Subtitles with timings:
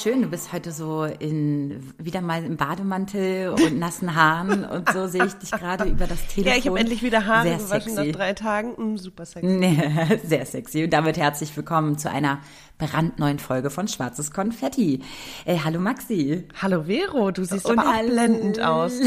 [0.00, 5.08] Schön, du bist heute so in wieder mal im Bademantel und nassen Haaren und so
[5.08, 6.44] sehe ich dich gerade über das Telefon.
[6.52, 8.06] Ja, ich habe endlich wieder Haare Sehr gewaschen sexy.
[8.06, 8.74] nach drei Tagen.
[8.76, 9.46] Mm, super sexy.
[9.48, 10.84] Nee, Sehr sexy.
[10.84, 12.38] Und damit herzlich willkommen zu einer
[12.78, 15.02] brandneuen Folge von Schwarzes Konfetti.
[15.44, 16.44] Äh, hallo Maxi.
[16.62, 18.92] Hallo Vero, du siehst Und aber auch blendend aus.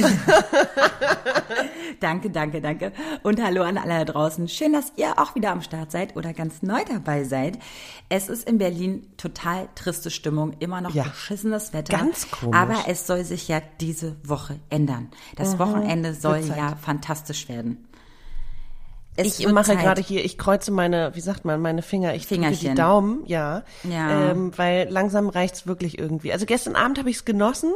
[1.99, 2.91] Danke, danke, danke.
[3.21, 4.47] Und hallo an alle da draußen.
[4.47, 7.59] Schön, dass ihr auch wieder am Start seid oder ganz neu dabei seid.
[8.09, 11.03] Es ist in Berlin total triste Stimmung, immer noch Ja.
[11.03, 11.95] beschissenes Wetter.
[11.95, 12.57] Ganz komisch.
[12.57, 15.09] Aber es soll sich ja diese Woche ändern.
[15.35, 16.43] Das Wochenende soll Mhm.
[16.47, 16.57] Wird Zeit.
[16.57, 17.85] ja fantastisch werden.
[19.27, 19.79] Es Ich mache Zeit.
[19.79, 22.75] gerade hier, ich kreuze meine, wie sagt man, meine Finger, ich drücke die Fingerchen.
[22.75, 23.63] Daumen, ja.
[23.83, 24.31] Ja.
[24.31, 26.31] Ähm, weil langsam reicht's wirklich irgendwie.
[26.33, 27.71] Also gestern Abend habe ich's genossen.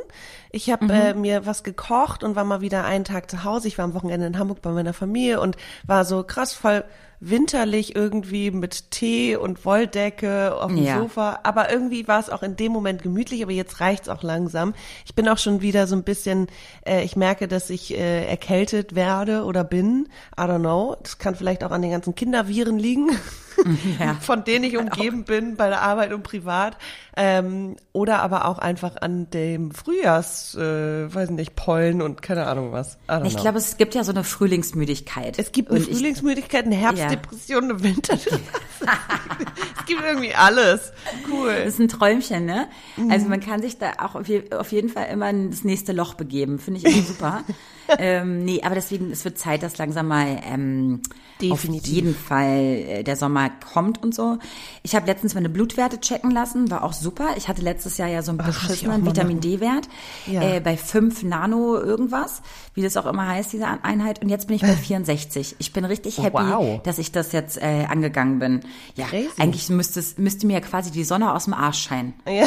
[0.52, 0.92] Ich habe Mhm.
[0.92, 3.68] äh, mir was gekocht und war mal wieder einen Tag zu Hause.
[3.68, 6.84] Ich war am Wochenende in Hamburg bei meiner Familie und war so krass voll
[7.20, 11.00] winterlich irgendwie mit Tee und Wolldecke auf dem Ja.
[11.00, 11.40] Sofa.
[11.44, 14.74] Aber irgendwie war es auch in dem Moment gemütlich, aber jetzt reicht's auch langsam.
[15.06, 16.48] Ich bin auch schon wieder so ein bisschen,
[16.86, 20.08] äh, ich merke, dass ich äh, erkältet werde oder bin.
[20.38, 20.96] I don't know.
[21.02, 23.10] Das kann vielleicht auch an den ganzen Kinderviren liegen,
[24.00, 24.16] Ja.
[24.22, 26.78] von denen ich umgeben bin bei der Arbeit und privat.
[27.18, 32.74] Ähm, oder aber auch einfach an dem Frühjahrs, äh, weiß nicht, Pollen und keine Ahnung
[32.74, 32.98] was.
[33.24, 35.40] Ich glaube, es gibt ja so eine Frühlingsmüdigkeit.
[35.40, 38.14] Es gibt eine Und Frühlingsmüdigkeit, eine Herbstdepression, eine Winter.
[38.16, 40.92] es gibt irgendwie alles.
[41.32, 41.56] Cool.
[41.56, 42.68] Das ist ein Träumchen, ne?
[42.98, 43.12] Mhm.
[43.12, 45.94] Also man kann sich da auch auf, je, auf jeden Fall immer in das nächste
[45.94, 46.60] Loch begeben.
[46.60, 47.44] Finde ich immer super.
[47.98, 51.02] ähm, nee, aber deswegen, es wird Zeit, dass langsam mal ähm,
[51.42, 51.82] Definitiv.
[51.82, 54.38] auf jeden Fall äh, der Sommer kommt und so.
[54.84, 57.05] Ich habe letztens meine Blutwerte checken lassen, war auch super.
[57.38, 59.88] Ich hatte letztes Jahr ja so einen auch beschissenen Vitamin D-Wert
[60.28, 60.42] Ja.
[60.42, 62.42] äh, bei 5 Nano irgendwas,
[62.74, 64.22] wie das auch immer heißt, diese Einheit.
[64.22, 65.56] Und jetzt bin ich bei 64.
[65.60, 66.82] Ich bin richtig happy, Wow.
[66.84, 68.62] dass ich das jetzt äh, angegangen bin.
[68.96, 69.30] Ja, Crazy.
[69.40, 72.14] eigentlich müsste, es, müsste mir ja quasi die Sonne aus dem Arsch scheinen.
[72.28, 72.46] Ja,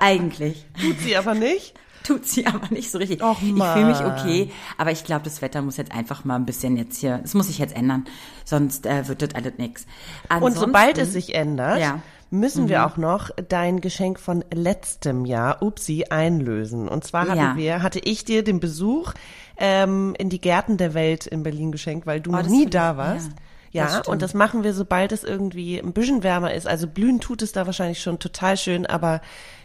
[0.00, 0.64] Eigentlich.
[0.80, 1.74] tut sie aber nicht.
[2.02, 3.22] Tut sie aber nicht so richtig.
[3.22, 6.44] Och, ich fühle mich okay, aber ich glaube, das Wetter muss jetzt einfach mal ein
[6.44, 8.04] bisschen jetzt hier, es muss sich jetzt ändern,
[8.44, 9.86] sonst äh, wird das alles nix.
[10.38, 12.00] Und sobald es sich ändert, Ja.
[12.38, 16.88] Müssen wir auch noch dein Geschenk von letztem Jahr, Upsi, einlösen.
[16.88, 17.56] Und zwar hatten Ja.
[17.56, 19.12] wir, hatte ich dir den Besuch
[19.56, 22.96] ähm, in die Gärten der Welt in Berlin geschenkt, weil du Oh, noch nie da
[22.96, 23.30] warst.
[23.70, 26.66] ja, Ja, das und das machen wir, sobald es irgendwie ein bisschen wärmer ist.
[26.66, 29.20] Also blühen tut es da wahrscheinlich schon total schön, aber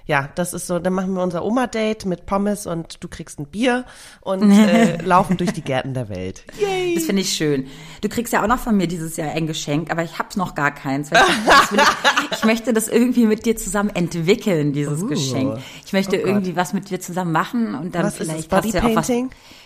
[0.09, 3.45] ja, das ist so, dann machen wir unser Oma-Date mit Pommes und du kriegst ein
[3.45, 3.85] Bier
[4.21, 6.45] und äh, laufen durch die Gärten der Welt.
[6.59, 6.95] Yay!
[6.95, 7.67] Das finde ich schön.
[8.01, 10.55] Du kriegst ja auch noch von mir dieses Jahr ein Geschenk, aber ich hab's noch
[10.55, 11.11] gar keins.
[11.11, 11.79] Ich, will
[12.31, 15.07] ich, ich möchte das irgendwie mit dir zusammen entwickeln, dieses Uh.
[15.09, 15.59] Geschenk.
[15.85, 18.77] Ich möchte Oh irgendwie was mit dir zusammen machen und dann Was vielleicht hast du
[18.79, 19.11] ja auch was,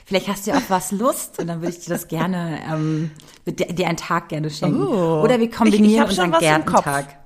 [0.04, 3.12] vielleicht hast du ja auch was Lust und dann würde ich dir das gerne, ähm,
[3.46, 4.84] dir, einen Tag gerne schenken.
[4.84, 5.22] Oh.
[5.24, 6.42] Oder wir Ich- ich kombinieren hab schon unseren.
[6.42, 7.18] Gärtentag.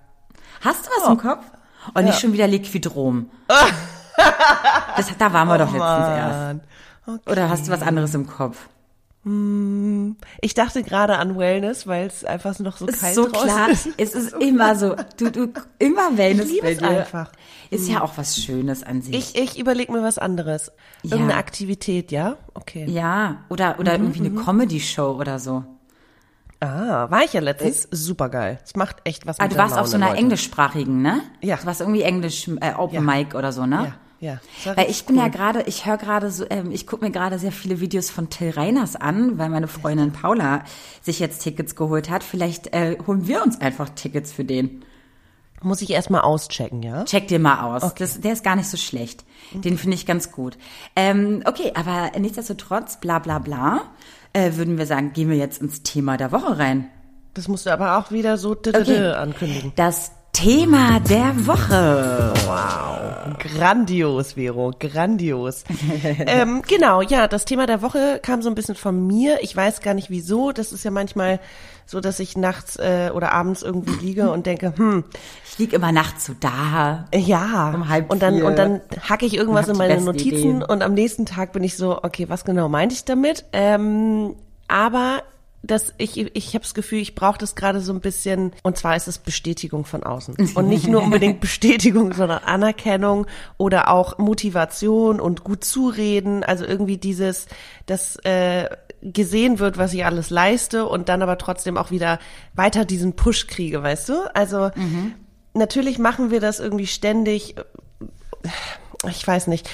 [0.61, 1.43] Hast du was im Kopf?
[1.93, 3.29] Und nicht schon wieder Liquidrom.
[4.97, 6.39] das, da waren wir doch letztens erst.
[6.39, 6.61] Mann.
[7.25, 8.67] Oder hast du was anderes im Kopf?
[10.41, 13.69] Ich dachte gerade an Wellness, weil es einfach noch so ist kalt so klar.
[13.69, 13.89] ist.
[13.97, 14.95] Es ist immer so.
[15.17, 17.31] Du, du, immer Wellness Ich liebe es einfach.
[17.69, 19.13] Ist ja auch was Schönes an sich.
[19.13, 20.71] Ich, ich überlege mir was anderes.
[21.03, 21.11] Ja.
[21.11, 22.37] Irgendeine Aktivität, ja?
[22.53, 22.85] Okay.
[22.89, 25.65] ja, oder, oder irgendwie eine Comedy-Show oder so.
[26.59, 27.87] Ah, war ich ja letztens.
[27.91, 28.59] Super geil.
[28.65, 30.19] Es macht echt was Ah, mit du der warst auf so einer Leute.
[30.19, 31.21] englischsprachigen, ne?
[31.41, 31.57] Ja.
[31.57, 33.01] Du warst irgendwie Englisch, äh, Open Ja.
[33.01, 33.93] Mic oder so, ne?
[34.19, 34.75] Ja, ja.
[34.75, 35.29] Weil ich bin ja cool.
[35.31, 38.49] gerade, ich höre gerade so, ähm, ich gucke mir gerade sehr viele Videos von Till
[38.49, 40.63] Reiners an, weil meine Freundin Paula
[41.03, 42.23] sich jetzt Tickets geholt hat.
[42.23, 44.83] Vielleicht äh, holen wir uns einfach Tickets für den.
[45.61, 47.03] Muss ich erstmal auschecken, ja?
[47.05, 47.93] Check dir mal aus.
[47.95, 49.25] Das, der ist gar nicht so schlecht.
[49.53, 50.55] Den finde ich ganz gut.
[50.95, 53.81] Ähm, okay, aber nichtsdestotrotz, bla bla bla,
[54.33, 56.89] äh, würden wir sagen, gehen wir jetzt ins Thema der Woche rein.
[57.33, 59.11] Das musst du aber auch wieder so Okay.
[59.11, 59.71] ankündigen.
[59.75, 62.31] Das Thema der Woche.
[63.39, 65.63] Grandios, Vero, grandios.
[66.27, 69.39] ähm, genau, ja, das Thema der Woche kam so ein bisschen von mir.
[69.41, 70.51] Ich weiß gar nicht wieso.
[70.51, 71.39] Das ist ja manchmal
[71.87, 75.05] so, dass ich nachts äh, oder abends irgendwie liege und denke, hm,
[75.49, 77.07] Ich lieg immer nachts so da.
[77.15, 77.71] ja.
[77.73, 78.45] Um halb und dann vier.
[78.45, 80.63] und dann hacke ich irgendwas in meine Notizen Ideen.
[80.63, 83.43] und am nächsten Tag bin ich so, okay, was genau meinte ich damit?
[83.53, 84.35] Ähm,
[84.67, 85.23] aber
[85.63, 88.95] dass ich, ich habe das Gefühl, ich brauche das gerade so ein bisschen, und zwar
[88.95, 90.35] ist es Bestätigung von außen.
[90.55, 93.27] Und nicht nur unbedingt Bestätigung, sondern Anerkennung
[93.57, 96.43] oder auch Motivation und gut zureden.
[96.43, 97.47] Also irgendwie dieses,
[97.85, 98.69] dass äh,
[99.01, 102.19] gesehen wird, was ich alles leiste und dann aber trotzdem auch wieder
[102.53, 104.35] weiter diesen Push kriege, weißt du?
[104.35, 105.13] Also mhm.
[105.53, 107.55] natürlich machen wir das irgendwie ständig,
[109.07, 109.69] ich weiß nicht,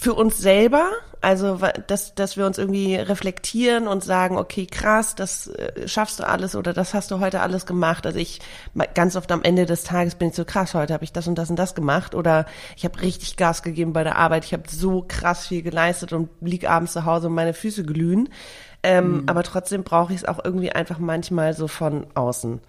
[0.00, 0.90] für uns selber,
[1.20, 1.58] also
[1.88, 6.54] dass, dass wir uns irgendwie reflektieren und sagen, okay, krass, das äh, schaffst du alles
[6.54, 8.06] oder das hast du heute alles gemacht.
[8.06, 8.40] Also ich
[8.94, 11.36] ganz oft am Ende des Tages bin ich so krass, heute habe ich das und
[11.36, 12.46] das und das gemacht oder
[12.76, 16.28] ich habe richtig Gas gegeben bei der Arbeit, ich habe so krass viel geleistet und
[16.40, 18.28] lieg abends zu Hause und meine Füße glühen.
[18.84, 19.28] Ähm, mhm.
[19.28, 22.60] Aber trotzdem brauche ich es auch irgendwie einfach manchmal so von außen.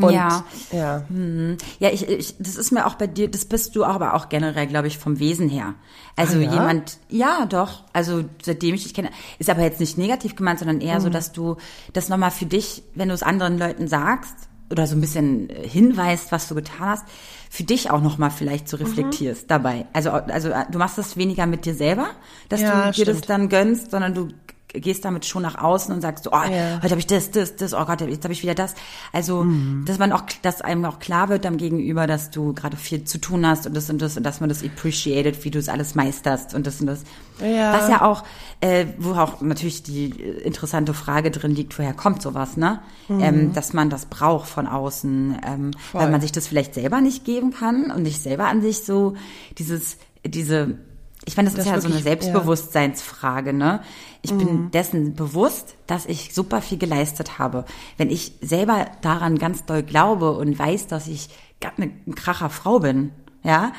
[0.00, 0.44] Und, ja.
[0.72, 1.56] Ja, hm.
[1.78, 4.66] ja ich, ich, das ist mir auch bei dir, das bist du aber auch generell,
[4.66, 5.74] glaube ich, vom Wesen her.
[6.16, 6.52] Also ah, ja?
[6.52, 7.84] jemand, ja, doch.
[7.92, 11.04] Also seitdem ich dich kenne, ist aber jetzt nicht negativ gemeint, sondern eher mhm.
[11.04, 11.56] so, dass du
[11.92, 14.34] das nochmal für dich, wenn du es anderen Leuten sagst
[14.70, 17.04] oder so ein bisschen hinweist, was du getan hast,
[17.50, 19.48] für dich auch nochmal vielleicht so reflektierst mhm.
[19.48, 19.86] dabei.
[19.92, 22.08] Also, also du machst das weniger mit dir selber,
[22.48, 24.28] dass ja, du dir das dann gönnst, sondern du
[24.74, 26.76] gehst damit schon nach außen und sagst, oh, ja.
[26.82, 28.74] heute habe ich das, das, das, oh Gott, jetzt habe ich wieder das.
[29.12, 29.84] Also, mhm.
[29.86, 33.18] dass man auch, dass einem auch klar wird dann gegenüber, dass du gerade viel zu
[33.18, 35.94] tun hast und das und das und dass man das appreciated, wie du es alles
[35.94, 37.04] meisterst und das und das.
[37.40, 37.72] Ja.
[37.72, 38.24] Was ja auch,
[38.60, 42.80] äh, wo auch natürlich die äh, interessante Frage drin liegt, woher kommt sowas, ne?
[43.08, 43.20] Mhm.
[43.20, 47.24] Ähm, dass man das braucht von außen, ähm, weil man sich das vielleicht selber nicht
[47.24, 49.14] geben kann und nicht selber an sich so
[49.58, 50.78] dieses, diese
[51.26, 53.80] ich meine, das, das ist ja wirklich, so eine Selbstbewusstseinsfrage, ne?
[54.22, 54.38] Ich mhm.
[54.38, 57.64] bin dessen bewusst, dass ich super viel geleistet habe.
[57.96, 61.28] Wenn ich selber daran ganz doll glaube und weiß, dass ich
[61.76, 63.12] eine, eine kracher Frau bin,
[63.42, 63.72] ja,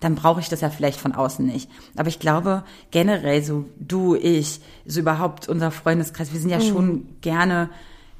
[0.00, 1.70] dann brauche ich das ja vielleicht von außen nicht.
[1.96, 6.68] Aber ich glaube, generell so du, ich, so überhaupt unser Freundeskreis, wir sind ja mhm.
[6.68, 7.70] schon gerne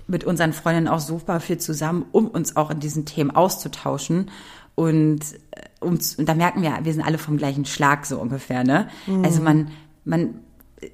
[0.06, 4.31] mit unseren Freundinnen auch super viel zusammen, um uns auch in diesen Themen auszutauschen.
[4.75, 5.20] Und,
[5.50, 8.88] äh, und, und da merken wir, wir sind alle vom gleichen Schlag so ungefähr, ne?
[9.06, 9.25] Mhm.
[9.25, 9.70] Also man,
[10.05, 10.34] man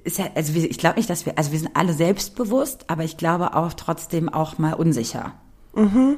[0.03, 3.17] ist ja, also ich glaube nicht, dass wir, also wir sind alle selbstbewusst, aber ich
[3.17, 5.33] glaube auch trotzdem auch mal unsicher.
[5.75, 6.17] Mhm.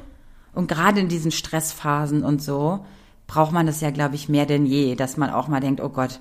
[0.52, 2.84] Und gerade in diesen Stressphasen und so
[3.26, 5.88] braucht man das ja, glaube ich, mehr denn je, dass man auch mal denkt, oh
[5.88, 6.20] Gott,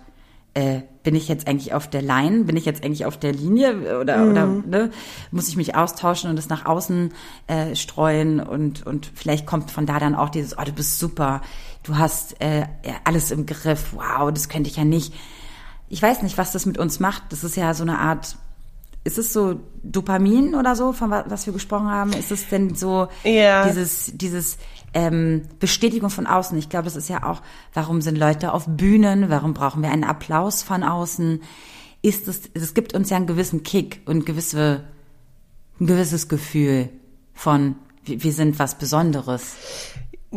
[0.60, 4.00] äh, bin ich jetzt eigentlich auf der Line, bin ich jetzt eigentlich auf der Linie
[4.00, 4.32] oder, mhm.
[4.32, 4.92] oder ne,
[5.32, 7.14] muss ich mich austauschen und das nach außen
[7.48, 11.42] äh, streuen und, und vielleicht kommt von da dann auch dieses, oh, du bist super,
[11.84, 12.66] du hast äh,
[13.06, 15.14] alles im Griff, wow, das könnte ich ja nicht.
[15.88, 17.24] Ich weiß nicht, was das mit uns macht.
[17.30, 18.36] Das ist ja so eine Art
[19.06, 22.12] ist es so Dopamin oder so, von was wir gesprochen haben?
[22.12, 23.66] Ist es denn so ja.
[23.66, 24.58] dieses, dieses
[24.94, 26.58] ähm, Bestätigung von außen?
[26.58, 27.42] Ich glaube, das ist ja auch,
[27.74, 29.30] warum sind Leute auf Bühnen?
[29.30, 31.42] Warum brauchen wir einen Applaus von außen?
[32.02, 34.84] Ist es, es gibt uns ja einen gewissen Kick und gewisse,
[35.80, 36.90] ein gewisses Gefühl
[37.34, 37.76] von,
[38.06, 39.56] wir sind was Besonderes.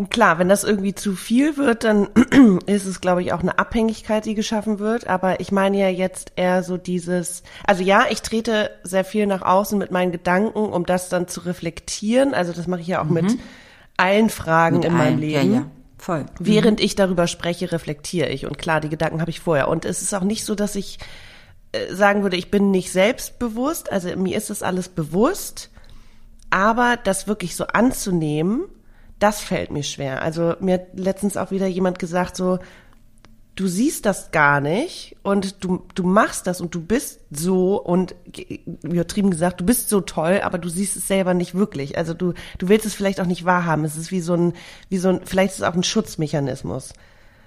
[0.08, 2.08] Klar, wenn das irgendwie zu viel wird, dann
[2.66, 5.06] ist es, glaube ich, auch eine Abhängigkeit, die geschaffen wird.
[5.06, 9.42] Aber ich meine ja jetzt eher so dieses, also ja, ich trete sehr viel nach
[9.42, 12.32] außen mit meinen Gedanken, um das dann zu reflektieren.
[12.32, 13.14] Also das mache ich ja auch mhm.
[13.14, 13.38] mit
[13.96, 15.52] allen Fragen mit in meinem Leben.
[15.52, 15.66] Ja, ja.
[15.98, 16.26] Voll.
[16.40, 16.84] Während mhm.
[16.84, 18.44] ich darüber spreche, reflektiere ich.
[18.44, 19.68] Und klar, die Gedanken habe ich vorher.
[19.68, 20.98] Und es ist auch nicht so, dass ich
[21.70, 23.92] äh, sagen würde, ich bin nicht selbstbewusst.
[23.92, 25.70] Also mir ist das alles bewusst.
[26.50, 28.64] Aber das wirklich so anzunehmen,
[29.20, 30.22] das fällt mir schwer.
[30.22, 32.58] Also mir hat letztens auch wieder jemand gesagt, so,
[33.54, 38.14] du siehst das gar nicht und du, du machst das und du bist so und
[38.82, 41.98] übertrieben gesagt, du bist so toll, aber du siehst es selber nicht wirklich.
[41.98, 43.84] Also du, du willst es vielleicht auch nicht wahrhaben.
[43.84, 44.54] Es ist wie so ein,
[44.88, 46.94] wie so ein, vielleicht ist es auch ein Schutzmechanismus.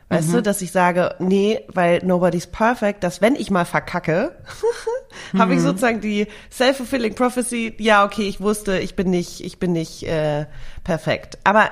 [0.09, 0.33] Weißt mhm.
[0.33, 4.35] du, dass ich sage, nee, weil nobody's perfect, dass wenn ich mal verkacke,
[5.33, 5.39] mhm.
[5.39, 9.71] habe ich sozusagen die self-fulfilling prophecy, ja, okay, ich wusste, ich bin nicht, ich bin
[9.71, 10.45] nicht äh,
[10.83, 11.39] perfekt.
[11.43, 11.71] Aber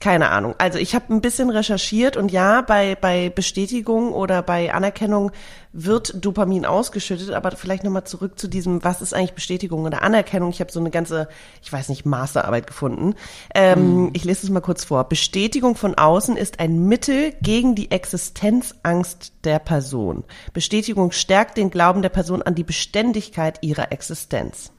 [0.00, 0.54] keine Ahnung.
[0.56, 5.30] Also ich habe ein bisschen recherchiert und ja, bei, bei Bestätigung oder bei Anerkennung
[5.72, 10.50] wird Dopamin ausgeschüttet, aber vielleicht nochmal zurück zu diesem, was ist eigentlich Bestätigung oder Anerkennung?
[10.50, 11.28] Ich habe so eine ganze,
[11.62, 13.14] ich weiß nicht, Masterarbeit gefunden.
[13.54, 14.10] Ähm, mhm.
[14.14, 15.04] Ich lese es mal kurz vor.
[15.04, 20.24] Bestätigung von außen ist ein Mittel gegen die Existenzangst der Person.
[20.54, 24.72] Bestätigung stärkt den Glauben der Person an die Beständigkeit ihrer Existenz.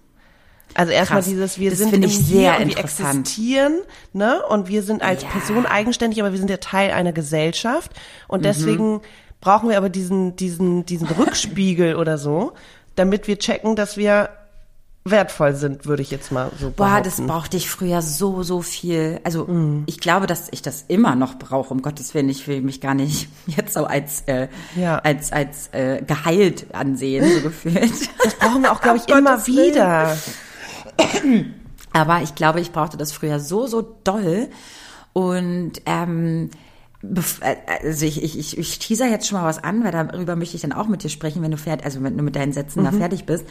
[0.74, 3.80] Also erstmal dieses, wir das sind im Hier und wir existieren,
[4.14, 4.42] ne?
[4.48, 5.30] Und wir sind als ja.
[5.30, 7.92] Person eigenständig, aber wir sind ja Teil einer Gesellschaft.
[8.28, 8.44] Und mhm.
[8.44, 9.02] deswegen mhm.
[9.42, 12.54] brauchen wir aber diesen, diesen, diesen Rückspiegel oder so,
[12.96, 14.30] damit wir checken, dass wir
[15.04, 16.76] wertvoll sind, würde ich jetzt mal so behaupten.
[16.76, 19.20] Boah, das brauchte ich früher so, so viel.
[19.24, 19.84] Also mm.
[19.88, 22.30] ich glaube, dass ich das immer noch brauche, um Gottes Willen.
[22.30, 25.00] Ich will mich gar nicht jetzt so als, äh, ja.
[25.00, 28.10] als, als äh, geheilt ansehen, so gefühlt.
[28.24, 30.16] Das brauchen wir auch, glaube ich, immer wieder.
[31.94, 34.48] Aber ich glaube, ich brauchte das früher so, so doll.
[35.14, 36.50] Und ähm,
[37.04, 40.56] äh, also ich, ich, ich, ich teaser jetzt schon mal was an, weil darüber möchte
[40.56, 42.82] ich dann auch mit dir sprechen, wenn du fertig, also wenn du mit deinen Sätzen
[42.82, 42.86] mhm.
[42.86, 43.46] da fertig bist,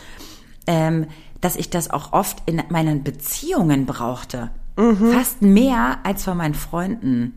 [0.67, 1.07] ähm,
[1.41, 4.51] dass ich das auch oft in meinen Beziehungen brauchte.
[4.77, 5.13] Mhm.
[5.13, 7.35] Fast mehr als von meinen Freunden.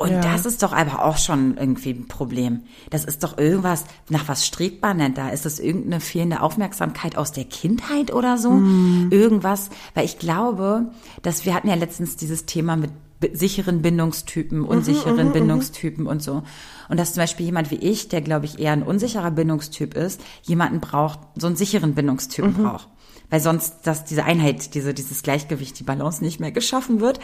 [0.00, 0.20] Und ja.
[0.22, 2.62] das ist doch aber auch schon irgendwie ein Problem.
[2.88, 5.28] Das ist doch irgendwas, nach was strebt man denn da?
[5.28, 8.50] Ist das irgendeine fehlende Aufmerksamkeit aus der Kindheit oder so?
[8.50, 9.08] Mm.
[9.10, 10.90] Irgendwas, weil ich glaube,
[11.20, 12.92] dass wir hatten ja letztens dieses Thema mit
[13.34, 16.44] sicheren Bindungstypen, mhm, unsicheren mhm, Bindungstypen und so.
[16.88, 20.22] Und dass zum Beispiel jemand wie ich, der glaube ich eher ein unsicherer Bindungstyp ist,
[20.44, 22.62] jemanden braucht, so einen sicheren Bindungstypen mhm.
[22.64, 22.88] braucht.
[23.28, 27.20] Weil sonst, dass diese Einheit, diese, dieses Gleichgewicht, die Balance nicht mehr geschaffen wird.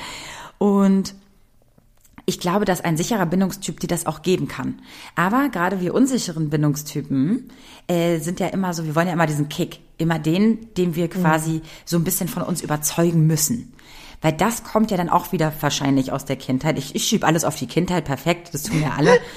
[0.58, 1.14] Und
[2.26, 4.80] ich glaube, dass ein sicherer Bindungstyp dir das auch geben kann.
[5.14, 7.50] Aber gerade wir unsicheren Bindungstypen
[7.86, 11.08] äh, sind ja immer so, wir wollen ja immer diesen Kick, immer den, den wir
[11.08, 11.62] quasi mhm.
[11.84, 13.72] so ein bisschen von uns überzeugen müssen.
[14.22, 16.78] Weil das kommt ja dann auch wieder wahrscheinlich aus der Kindheit.
[16.78, 19.18] Ich, ich schiebe alles auf die Kindheit, perfekt, das tun wir alle.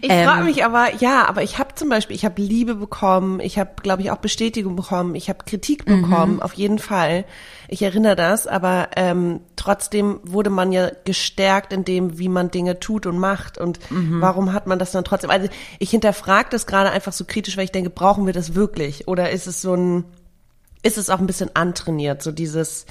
[0.00, 3.40] Ich ähm, frage mich aber, ja, aber ich habe zum Beispiel, ich habe Liebe bekommen,
[3.40, 6.42] ich habe, glaube ich, auch Bestätigung bekommen, ich habe Kritik bekommen, mhm.
[6.42, 7.24] auf jeden Fall.
[7.68, 12.80] Ich erinnere das, aber ähm, trotzdem wurde man ja gestärkt in dem, wie man Dinge
[12.80, 13.58] tut und macht.
[13.58, 14.20] Und mhm.
[14.20, 15.30] warum hat man das dann trotzdem?
[15.30, 19.08] Also ich hinterfrage das gerade einfach so kritisch, weil ich denke, brauchen wir das wirklich?
[19.08, 20.04] Oder ist es so ein,
[20.82, 22.86] ist es auch ein bisschen antrainiert, so dieses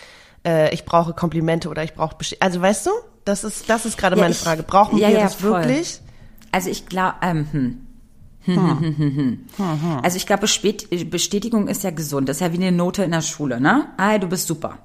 [0.45, 2.91] äh, ich brauche Komplimente oder ich brauche Besti also weißt du,
[3.25, 4.63] das ist das ist gerade ja, meine ich, Frage.
[4.63, 5.61] Brauchen ja, wir ja, das voll.
[5.61, 5.99] wirklich?
[6.51, 7.84] Also ich glaube, ähm, hm.
[8.45, 9.39] Hm.
[10.03, 12.29] Also ich glaube, Bestätigung ist ja gesund.
[12.29, 13.87] Das ist ja wie eine Note in der Schule, ne?
[13.97, 14.77] Ah, du bist super.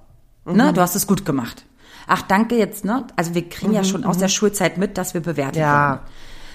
[0.44, 0.52] Ne?
[0.52, 0.56] Mhm.
[0.56, 0.72] Ne?
[0.72, 1.64] Du hast es gut gemacht.
[2.06, 3.06] Ach, danke jetzt, ne?
[3.16, 4.32] Also wir kriegen mhm, ja schon aus der mhm.
[4.32, 5.90] Schulzeit mit, dass wir bewertet ja.
[5.90, 6.00] werden.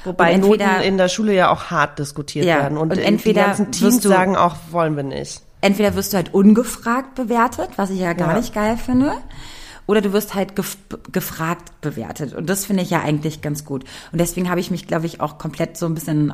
[0.04, 2.78] Wobei entweder, Noten in der Schule ja auch hart diskutiert ja, werden.
[2.78, 6.18] Und, und entweder die ganzen Teams du, sagen auch, wollen wir nicht entweder wirst du
[6.18, 8.38] halt ungefragt bewertet, was ich ja gar ja.
[8.38, 9.14] nicht geil finde,
[9.88, 10.78] oder du wirst halt gef
[11.12, 12.34] gefragt bewertet.
[12.34, 13.84] Und das finde ich ja eigentlich ganz gut.
[14.12, 16.32] Und deswegen habe ich mich, glaube ich, auch komplett so ein bisschen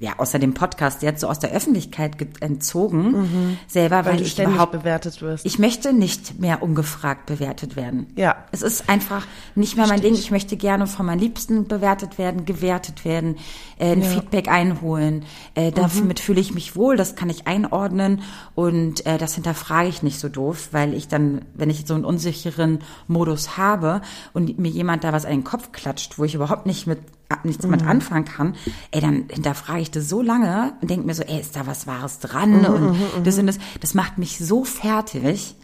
[0.00, 3.58] ja, außer dem Podcast jetzt so aus der Öffentlichkeit entzogen, mhm.
[3.66, 5.44] selber, weil, weil ich überhaupt bewertet wirst.
[5.44, 8.06] Ich möchte nicht mehr ungefragt bewertet werden.
[8.16, 8.44] Ja.
[8.52, 10.14] Es ist einfach nicht mehr mein Ding.
[10.14, 13.36] Ich möchte gerne von meinen Liebsten bewertet werden, gewertet werden,
[13.78, 14.08] äh, ein ja.
[14.08, 15.24] Feedback einholen.
[15.54, 16.22] Äh, damit mhm.
[16.22, 18.22] fühle ich mich wohl, das kann ich einordnen
[18.54, 22.04] und äh, das hinterfrage ich nicht so doof, weil ich dann, wenn ich so einen
[22.04, 24.00] unsicheren Modus habe
[24.32, 27.00] und mir jemand da was an den Kopf klatscht, wo ich überhaupt nicht mit
[27.44, 27.88] nichts damit mhm.
[27.88, 28.54] anfangen kann,
[28.90, 31.86] ey, dann hinterfrage ich das so lange und denke mir so, ey, ist da was
[31.86, 32.60] Wahres dran?
[32.60, 35.56] Mhm, und mhm, das und das, das macht mich so fertig,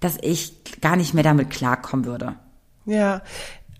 [0.00, 2.36] dass ich gar nicht mehr damit klarkommen würde.
[2.84, 3.22] Ja,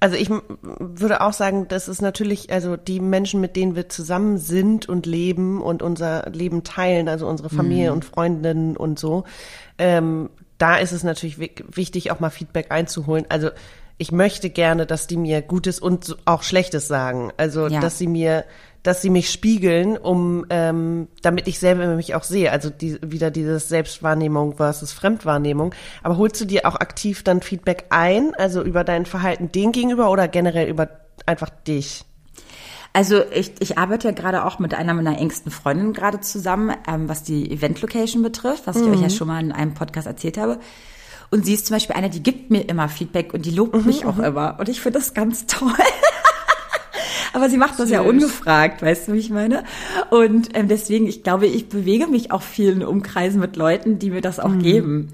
[0.00, 4.36] also ich würde auch sagen, das ist natürlich, also die Menschen, mit denen wir zusammen
[4.38, 7.96] sind und leben und unser Leben teilen, also unsere Familie mhm.
[7.96, 9.24] und Freundinnen und so,
[9.78, 13.26] ähm, da ist es natürlich wichtig, auch mal Feedback einzuholen.
[13.28, 13.50] Also
[13.98, 17.32] ich möchte gerne, dass die mir Gutes und auch Schlechtes sagen.
[17.36, 17.80] Also, ja.
[17.80, 18.44] dass sie mir,
[18.82, 22.52] dass sie mich spiegeln, um, ähm, damit ich selber mich auch sehe.
[22.52, 25.74] Also die, wieder dieses Selbstwahrnehmung versus Fremdwahrnehmung.
[26.02, 30.10] Aber holst du dir auch aktiv dann Feedback ein, also über dein Verhalten den gegenüber
[30.10, 30.88] oder generell über
[31.24, 32.04] einfach dich?
[32.92, 37.08] Also ich, ich arbeite ja gerade auch mit einer meiner engsten Freundinnen gerade zusammen, ähm,
[37.08, 38.92] was die Event-Location betrifft, was ich mhm.
[38.92, 40.58] euch ja schon mal in einem Podcast erzählt habe.
[41.30, 43.86] Und sie ist zum Beispiel eine, die gibt mir immer Feedback und die lobt mhm,
[43.86, 44.24] mich auch mhm.
[44.24, 44.56] immer.
[44.58, 45.72] Und ich finde das ganz toll.
[47.32, 47.90] Aber sie macht das Süß.
[47.90, 49.64] ja ungefragt, weißt du, wie ich meine?
[50.08, 54.22] Und ähm, deswegen, ich glaube, ich bewege mich auch vielen Umkreisen mit Leuten, die mir
[54.22, 54.62] das auch mhm.
[54.62, 55.08] geben.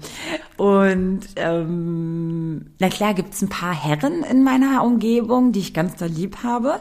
[0.55, 6.07] Und ähm, na klar gibt's ein paar Herren in meiner Umgebung, die ich ganz doll
[6.07, 6.79] lieb habe,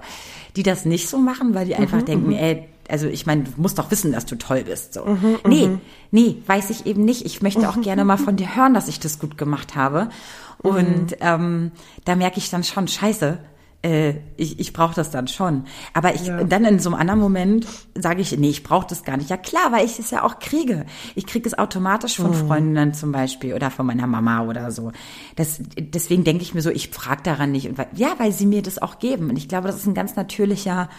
[0.55, 2.37] die das nicht so machen, weil die einfach mhm, denken, mhm.
[2.37, 4.93] ey, also ich meine, du musst doch wissen, dass du toll bist.
[4.93, 5.07] So.
[5.07, 5.81] Mhm, nee, mhm.
[6.11, 7.25] nee, weiß ich eben nicht.
[7.25, 10.11] Ich möchte auch gerne mal von dir hören, dass ich das gut gemacht habe.
[10.59, 11.17] Und mhm.
[11.21, 11.73] ähm,
[12.05, 13.39] da merke ich dann schon, scheiße,
[13.81, 15.65] äh, ich, ich brauche das dann schon.
[15.95, 16.45] Aber ich ja.
[16.45, 19.31] dann in so einem anderen Moment sage ich, nee, ich brauche das gar nicht.
[19.31, 20.85] Ja klar, weil ich es ja auch kriege.
[21.15, 22.47] Ich kriege es automatisch von mhm.
[22.47, 24.93] Freundinnen zum Beispiel oder von meiner Mama oder so.
[25.37, 27.69] Das, deswegen denke ich mir so, ich frage daran nicht.
[27.69, 29.31] Und, ja, weil sie mir das auch geben.
[29.31, 30.91] Und ich glaube, das ist ein ganz natürlicher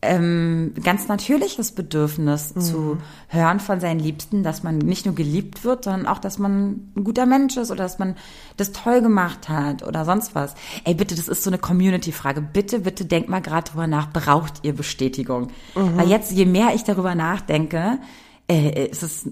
[0.00, 2.60] ähm, ganz natürliches Bedürfnis mhm.
[2.60, 6.90] zu hören von seinen Liebsten, dass man nicht nur geliebt wird, sondern auch, dass man
[6.96, 8.14] ein guter Mensch ist oder dass man
[8.56, 10.54] das toll gemacht hat oder sonst was.
[10.84, 12.40] Ey, bitte, das ist so eine Community-Frage.
[12.40, 15.48] Bitte, bitte denkt mal gerade drüber nach, braucht ihr Bestätigung?
[15.74, 15.96] Mhm.
[15.96, 17.98] Weil jetzt, je mehr ich darüber nachdenke,
[18.48, 19.28] äh, ist es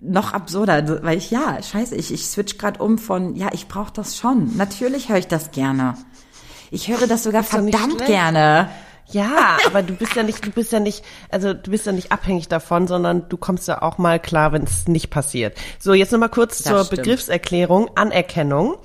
[0.00, 3.92] noch absurder, weil ich, ja, scheiße, ich, ich switch gerade um von, ja, ich brauche
[3.92, 4.56] das schon.
[4.56, 5.94] Natürlich höre ich das gerne.
[6.70, 8.68] Ich höre das sogar verdammt gerne.
[9.10, 12.10] Ja, aber du bist ja nicht, du bist ja nicht, also du bist ja nicht
[12.10, 15.56] abhängig davon, sondern du kommst ja auch mal klar, wenn es nicht passiert.
[15.78, 17.02] So, jetzt nochmal kurz das zur stimmt.
[17.02, 17.90] Begriffserklärung.
[17.94, 18.76] Anerkennung.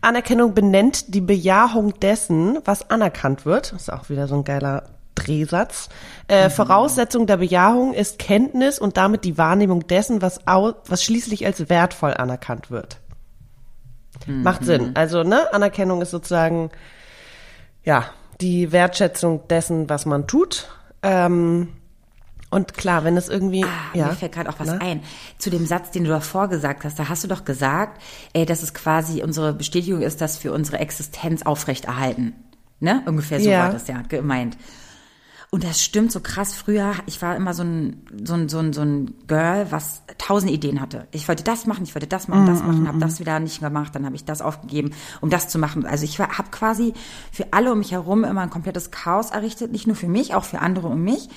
[0.00, 3.72] Anerkennung benennt die Bejahung dessen, was anerkannt wird.
[3.72, 5.88] Das ist auch wieder so ein geiler Drehsatz.
[6.28, 6.52] Äh, mhm.
[6.52, 11.68] Voraussetzung der Bejahung ist Kenntnis und damit die Wahrnehmung dessen, was, au was schließlich als
[11.68, 12.98] wertvoll anerkannt wird.
[14.26, 14.42] Mhm.
[14.42, 14.92] Macht Sinn.
[14.94, 16.70] Also, ne, Anerkennung ist sozusagen,
[17.82, 18.04] ja,
[18.40, 20.68] die Wertschätzung dessen, was man tut.
[21.02, 21.68] Ähm,
[22.50, 23.64] und klar, wenn es irgendwie.
[23.64, 24.80] Ah, ja, mir fällt gerade auch was ne?
[24.80, 25.02] ein.
[25.38, 28.00] Zu dem Satz, den du davor gesagt hast, da hast du doch gesagt,
[28.32, 32.32] ey, dass es quasi unsere Bestätigung ist, dass wir unsere Existenz aufrechterhalten.
[32.78, 33.02] Ne?
[33.06, 33.64] Ungefähr so ja.
[33.64, 34.56] war das ja gemeint.
[35.54, 36.52] Und das stimmt so krass.
[36.52, 40.50] Früher, ich war immer so ein, so ein, so ein, so ein Girl, was tausend
[40.50, 41.06] Ideen hatte.
[41.12, 43.94] Ich wollte das machen, ich wollte das machen, das machen, habe das wieder nicht gemacht,
[43.94, 45.86] dann habe ich das aufgegeben, um das zu machen.
[45.86, 46.92] Also ich habe quasi
[47.30, 50.42] für alle um mich herum immer ein komplettes Chaos errichtet, nicht nur für mich, auch
[50.42, 51.28] für andere um mich.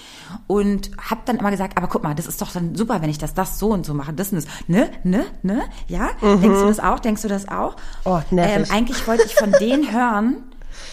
[0.48, 3.20] Und habe dann immer gesagt, aber guck mal, das ist doch dann super, wenn ich
[3.20, 4.48] das, das so und so mache, das und das.
[4.68, 6.10] Ne, ne, ne, ja?
[6.24, 6.42] Mhm.
[6.42, 7.00] Denkst du das auch?
[7.00, 7.76] Denkst du das auch?
[8.04, 10.38] Oh, ähm, eigentlich wollte ich von denen hören,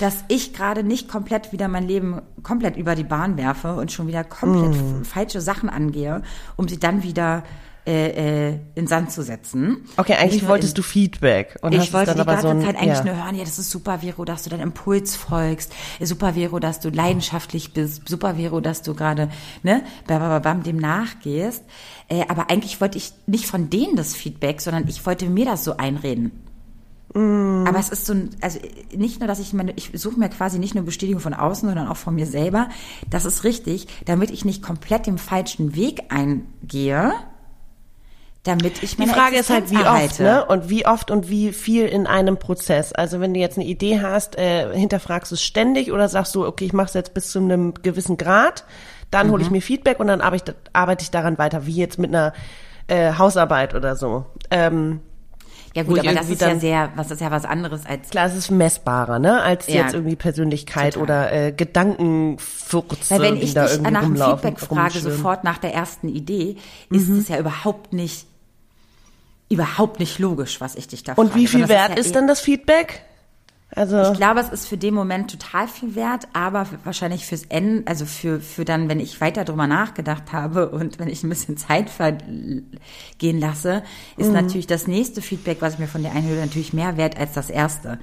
[0.01, 4.07] dass ich gerade nicht komplett wieder mein Leben komplett über die Bahn werfe und schon
[4.07, 5.05] wieder komplett mm.
[5.05, 6.23] falsche Sachen angehe,
[6.57, 7.45] um sie dann wieder
[7.87, 9.85] äh, äh, in Sand zu setzen.
[9.99, 11.59] Okay, eigentlich ich, wolltest du Feedback.
[11.61, 13.05] Und ich wollte die ganze so ein, Zeit eigentlich ja.
[13.05, 15.71] nur hören, ja, das ist super, Vero, dass du deinem Impuls folgst.
[16.01, 18.09] Super, Vero, dass du leidenschaftlich bist.
[18.09, 19.29] Super, Vero, dass du gerade,
[19.63, 21.63] ne, bam, dem nachgehst.
[22.09, 25.63] Äh, aber eigentlich wollte ich nicht von denen das Feedback, sondern ich wollte mir das
[25.63, 26.33] so einreden.
[27.15, 27.65] Mm.
[27.67, 28.59] Aber es ist so ein, also
[28.95, 31.89] nicht nur, dass ich meine, ich suche mir quasi nicht nur Bestätigung von außen, sondern
[31.89, 32.69] auch von mir selber.
[33.09, 37.13] Das ist richtig, damit ich nicht komplett den falschen Weg eingehe,
[38.43, 40.05] damit ich meine Die Frage Existenz ist halt, wie erhalte.
[40.05, 40.45] oft, ne?
[40.47, 42.93] Und wie oft und wie viel in einem Prozess.
[42.93, 46.47] Also wenn du jetzt eine Idee hast, äh, hinterfragst du es ständig oder sagst du,
[46.47, 48.65] okay, ich mache es jetzt bis zu einem gewissen Grad,
[49.11, 49.33] dann mhm.
[49.33, 52.11] hole ich mir Feedback und dann arbeite ich, arbeite ich daran weiter, wie jetzt mit
[52.11, 52.35] einer
[52.87, 54.27] äh, Hausarbeit oder so.
[54.51, 55.01] Ähm,
[55.75, 58.11] ja gut, aber das ist ja sehr, was ist ja was anderes als.
[58.11, 59.43] Klar, es ist messbarer, ne?
[59.43, 61.03] Als ja, jetzt irgendwie Persönlichkeit total.
[61.03, 66.09] oder äh, Gedankenfurze, Weil wenn ich dich nach dem Feedback frage, sofort nach der ersten
[66.09, 66.57] Idee,
[66.91, 67.19] ist mhm.
[67.19, 68.27] es ja überhaupt nicht,
[69.49, 71.41] überhaupt nicht logisch, was ich dich da Und frage.
[71.41, 73.03] wie viel wert ist, ja ist eh dann das Feedback?
[73.77, 77.83] Also ich glaube, es ist für den Moment total viel wert, aber wahrscheinlich fürs Ende,
[77.87, 81.57] also für, für dann, wenn ich weiter drüber nachgedacht habe und wenn ich ein bisschen
[81.57, 82.71] Zeit vergehen
[83.41, 83.83] lasse,
[84.17, 84.35] ist mhm.
[84.35, 87.51] natürlich das nächste Feedback, was ich mir von dir einhöre, natürlich mehr wert als das
[87.51, 87.99] erste.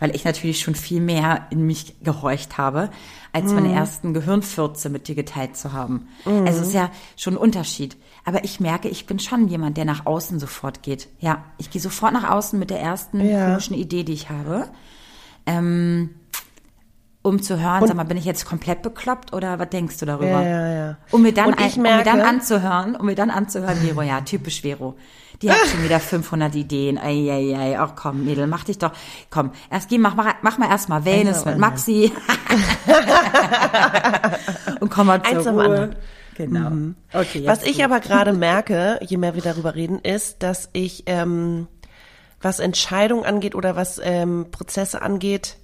[0.00, 2.90] Weil ich natürlich schon viel mehr in mich gehorcht habe,
[3.32, 3.54] als mhm.
[3.54, 6.08] meine ersten Gehirnfürze mit dir geteilt zu haben.
[6.26, 6.46] Mhm.
[6.46, 7.96] Also es ist ja schon ein Unterschied.
[8.26, 11.08] Aber ich merke, ich bin schon jemand, der nach außen sofort geht.
[11.20, 13.46] Ja, ich gehe sofort nach außen mit der ersten ja.
[13.46, 14.68] komischen Idee, die ich habe
[15.46, 16.10] ähm,
[17.22, 20.06] um zu hören, und, sag mal, bin ich jetzt komplett bekloppt oder was denkst du
[20.06, 20.42] darüber?
[20.42, 20.96] Ja, ja, ja.
[21.10, 24.60] Um mir dann, merke, um mir dann anzuhören, um mir dann anzuhören, Vero, ja, typisch
[24.60, 24.94] Vero.
[25.40, 26.98] Die hat schon wieder 500 Ideen.
[26.98, 27.78] Ei, ei, ei.
[27.78, 28.92] Ach komm, Mädel, mach dich doch.
[29.30, 32.12] Komm, erst geh, mach, mach, mach mal erstmal Wellness also, mit Maxi.
[34.80, 35.90] und komm mal zur Ruhe.
[36.36, 36.70] Genau.
[36.70, 36.96] Mhm.
[37.12, 41.68] Okay, Was ich aber gerade merke, je mehr wir darüber reden, ist, dass ich ähm,
[42.44, 45.56] was Entscheidungen angeht oder was ähm, Prozesse angeht,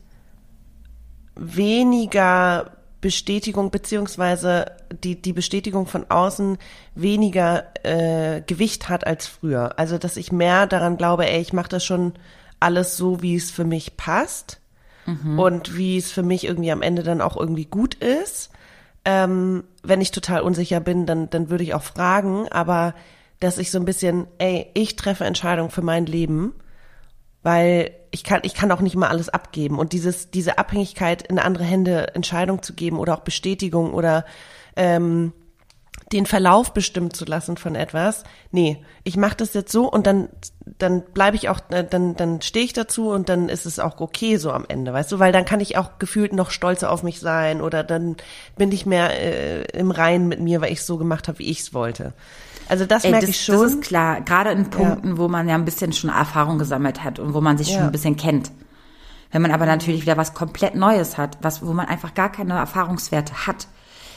[1.36, 6.58] weniger Bestätigung beziehungsweise die, die Bestätigung von außen
[6.94, 9.78] weniger äh, Gewicht hat als früher.
[9.78, 12.12] Also dass ich mehr daran glaube, ey, ich mache das schon
[12.58, 14.60] alles so, wie es für mich passt
[15.06, 15.38] mhm.
[15.38, 18.50] und wie es für mich irgendwie am Ende dann auch irgendwie gut ist.
[19.06, 22.94] Ähm, wenn ich total unsicher bin, dann, dann würde ich auch fragen, aber
[23.38, 26.52] dass ich so ein bisschen, ey, ich treffe Entscheidungen für mein Leben
[27.42, 29.78] weil ich kann, ich kann auch nicht mal alles abgeben.
[29.78, 34.24] Und dieses, diese Abhängigkeit in andere Hände Entscheidung zu geben oder auch Bestätigung oder
[34.76, 35.32] ähm,
[36.12, 38.24] den Verlauf bestimmen zu lassen von etwas.
[38.50, 40.28] Nee, ich mache das jetzt so und dann
[40.78, 44.00] dann bleibe ich auch äh, dann dann stehe ich dazu und dann ist es auch
[44.00, 47.02] okay so am Ende, weißt du, weil dann kann ich auch gefühlt noch stolzer auf
[47.02, 48.16] mich sein oder dann
[48.56, 51.60] bin ich mehr äh, im Reinen mit mir, weil ich so gemacht habe, wie ich
[51.60, 52.12] es wollte.
[52.70, 53.60] Also das Ey, merke das, ich schon.
[53.60, 55.18] Das ist klar, gerade in Punkten, ja.
[55.18, 57.78] wo man ja ein bisschen schon Erfahrung gesammelt hat und wo man sich ja.
[57.78, 58.52] schon ein bisschen kennt.
[59.32, 62.54] Wenn man aber natürlich wieder was komplett Neues hat, was, wo man einfach gar keine
[62.54, 63.66] Erfahrungswerte hat,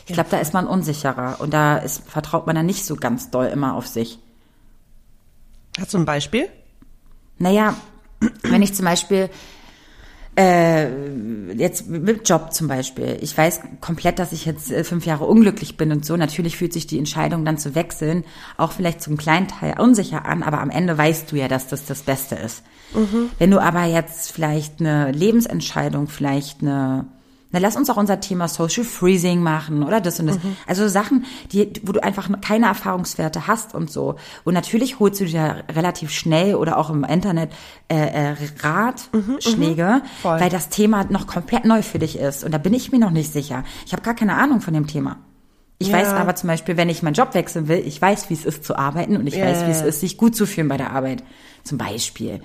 [0.06, 3.32] ich glaube, da ist man unsicherer und da ist, vertraut man dann nicht so ganz
[3.32, 4.20] doll immer auf sich.
[5.80, 6.48] Hast du ein Beispiel?
[7.40, 7.74] Naja,
[8.44, 9.32] wenn ich zum Beispiel
[10.36, 10.88] äh,
[11.54, 13.18] jetzt mit Job zum Beispiel.
[13.22, 16.18] Ich weiß komplett, dass ich jetzt äh, fünf Jahre unglücklich bin und so.
[16.18, 18.24] Natürlich fühlt sich die Entscheidung dann zu wechseln
[18.58, 21.86] auch vielleicht zum kleinen Teil unsicher an, aber am Ende weißt du ja, dass das
[21.86, 22.64] das Beste ist.
[22.94, 23.30] Mhm.
[23.38, 27.06] Wenn du aber jetzt vielleicht eine Lebensentscheidung, vielleicht eine
[27.54, 30.44] Na, lass uns auch unser Thema Social Freezing machen oder das und das.
[30.44, 30.58] Mhm.
[30.66, 34.16] Also Sachen, die, wo du einfach keine Erfahrungswerte hast und so.
[34.44, 37.52] Und natürlich holst du dir relativ schnell oder auch im Internet
[37.90, 42.44] äh, äh, Ratschläge, mhm, weil das Thema noch komplett neu für dich ist.
[42.44, 43.64] Und da bin ich mir noch nicht sicher.
[43.86, 45.18] Ich habe gar keine Ahnung von dem Thema.
[45.78, 45.98] Ich ja.
[45.98, 48.64] weiß aber zum Beispiel, wenn ich meinen Job wechseln will, ich weiß, wie es ist
[48.64, 49.46] zu arbeiten und ich yeah.
[49.48, 51.24] weiß, wie es ist, sich gut zu fühlen bei der Arbeit.
[51.64, 52.42] Zum Beispiel.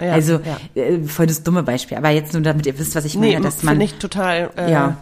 [0.00, 0.40] Ja, also
[0.74, 0.82] ja.
[0.82, 3.40] Äh, voll das dumme Beispiel, aber jetzt nur damit ihr wisst, was ich meine, nee,
[3.40, 4.96] dass man ich total äh, ja.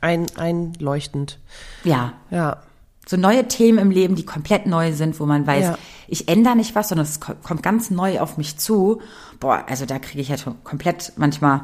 [0.00, 1.38] ein, einleuchtend.
[1.84, 2.14] Ja.
[2.30, 2.58] Ja.
[3.06, 5.78] So neue Themen im Leben, die komplett neu sind, wo man weiß, ja.
[6.08, 9.00] ich ändere nicht was, sondern es kommt ganz neu auf mich zu.
[9.40, 11.62] Boah, also da kriege ich ja schon komplett manchmal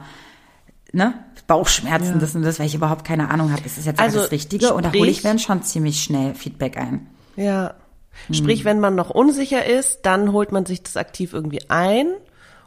[0.93, 1.15] ne,
[1.47, 4.31] Bauchschmerzen, das und das, weil ich überhaupt keine Ahnung habe, ist das jetzt also, das
[4.31, 4.67] Richtige?
[4.67, 7.07] Sprich, und da hole ich dann schon ziemlich schnell Feedback ein.
[7.37, 7.75] Ja.
[8.31, 8.65] Sprich, hm.
[8.67, 12.07] wenn man noch unsicher ist, dann holt man sich das aktiv irgendwie ein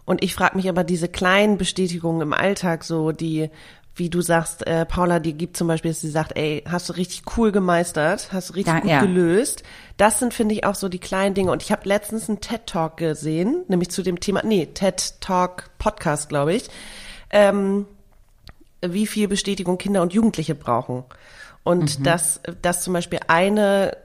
[0.08, 3.50] und ich frage mich aber diese kleinen Bestätigungen im Alltag, so die,
[3.94, 6.94] wie du sagst, äh, Paula, die gibt zum Beispiel, dass sie sagt, ey, hast du
[6.94, 9.02] richtig cool gemeistert, hast du richtig ja, gut ja.
[9.02, 9.64] gelöst.
[9.98, 11.52] Das sind, finde ich, auch so die kleinen Dinge.
[11.52, 16.70] Und ich habe letztens einen TED-Talk gesehen, nämlich zu dem Thema, nee, TED-Talk-Podcast, glaube ich,
[17.30, 17.86] ähm,
[18.80, 21.04] wie viel Bestätigung Kinder und Jugendliche brauchen.
[21.64, 22.04] Und mhm.
[22.04, 23.98] dass, dass zum Beispiel eine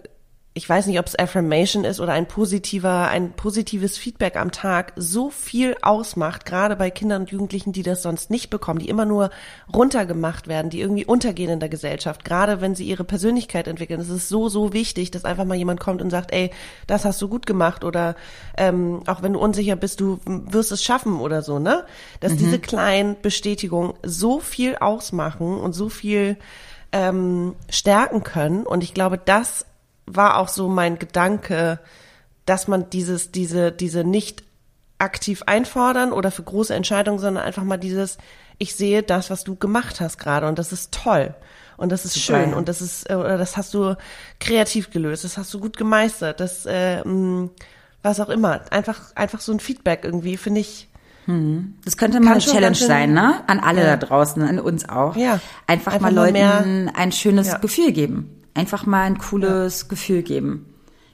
[0.54, 4.92] ich weiß nicht, ob es Affirmation ist oder ein positiver, ein positives Feedback am Tag
[4.96, 9.06] so viel ausmacht, gerade bei Kindern und Jugendlichen, die das sonst nicht bekommen, die immer
[9.06, 9.30] nur
[9.72, 13.98] runtergemacht werden, die irgendwie untergehen in der Gesellschaft, gerade wenn sie ihre Persönlichkeit entwickeln.
[13.98, 16.50] Es ist so, so wichtig, dass einfach mal jemand kommt und sagt, ey,
[16.86, 18.14] das hast du gut gemacht oder
[18.58, 21.86] ähm, auch wenn du unsicher bist, du wirst es schaffen oder so, ne?
[22.20, 22.38] Dass mhm.
[22.38, 26.36] diese kleinen Bestätigungen so viel ausmachen und so viel
[26.92, 28.66] ähm, stärken können.
[28.66, 29.64] Und ich glaube, das
[30.16, 31.78] war auch so mein Gedanke,
[32.46, 34.42] dass man dieses, diese, diese nicht
[34.98, 38.18] aktiv einfordern oder für große Entscheidungen, sondern einfach mal dieses,
[38.58, 41.34] ich sehe das, was du gemacht hast gerade und das ist toll
[41.76, 43.96] und das ist Super, schön und das ist, äh, oder das hast du
[44.38, 47.50] kreativ gelöst, das hast du gut gemeistert, das, äh, mh,
[48.02, 50.88] was auch immer, einfach, einfach so ein Feedback irgendwie, finde ich,
[51.26, 51.74] hm.
[51.84, 53.44] Das könnte mal eine Challenge sein, ne?
[53.46, 53.96] An alle ja.
[53.96, 55.14] da draußen, an uns auch.
[55.14, 55.38] Ja.
[55.68, 57.58] Einfach, einfach mal Leuten ein schönes ja.
[57.58, 59.88] Gefühl geben einfach mal ein cooles ja.
[59.88, 60.66] Gefühl geben.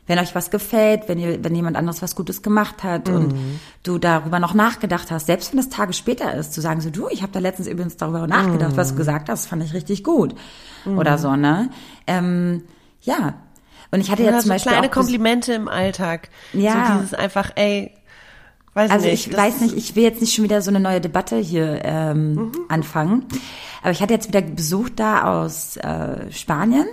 [0.07, 3.15] Wenn euch was gefällt, wenn ihr, wenn jemand anderes was Gutes gemacht hat mhm.
[3.15, 3.35] und
[3.83, 7.09] du darüber noch nachgedacht hast, selbst wenn es Tage später ist, zu sagen so, du,
[7.11, 8.77] ich habe da letztens übrigens darüber nachgedacht, mhm.
[8.77, 10.35] was du gesagt hast, fand ich richtig gut.
[10.87, 10.99] Mhm.
[10.99, 11.71] Oder so, ne?
[12.07, 12.63] Ähm,
[13.03, 13.35] ja.
[13.91, 14.73] Und ich hatte ja, ja zum so Beispiel.
[14.73, 16.31] Kleine Komplimente im Alltag.
[16.55, 16.87] Ja.
[16.87, 17.93] So dieses einfach, ey,
[18.79, 21.01] Weiß also nicht, ich weiß nicht, ich will jetzt nicht schon wieder so eine neue
[21.01, 22.53] Debatte hier ähm, mhm.
[22.69, 23.25] anfangen.
[23.83, 26.87] Aber ich hatte jetzt wieder Besuch da aus äh, Spanien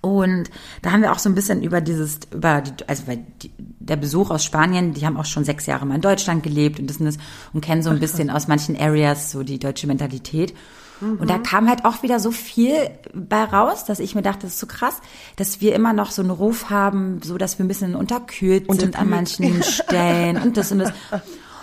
[0.00, 0.50] und
[0.82, 3.96] da haben wir auch so ein bisschen über dieses, über die, also weil die, der
[3.96, 6.98] Besuch aus Spanien, die haben auch schon sechs Jahre mal in Deutschland gelebt und das
[6.98, 7.18] und das
[7.52, 10.54] und kennen so ein bisschen aus manchen Areas so die deutsche Mentalität.
[11.00, 11.42] Und da mhm.
[11.44, 12.74] kam halt auch wieder so viel
[13.14, 15.00] bei raus, dass ich mir dachte, das ist so krass,
[15.36, 18.80] dass wir immer noch so einen Ruf haben, so dass wir ein bisschen unterkühlt, unterkühlt.
[18.80, 20.92] sind an manchen Stellen und das und das.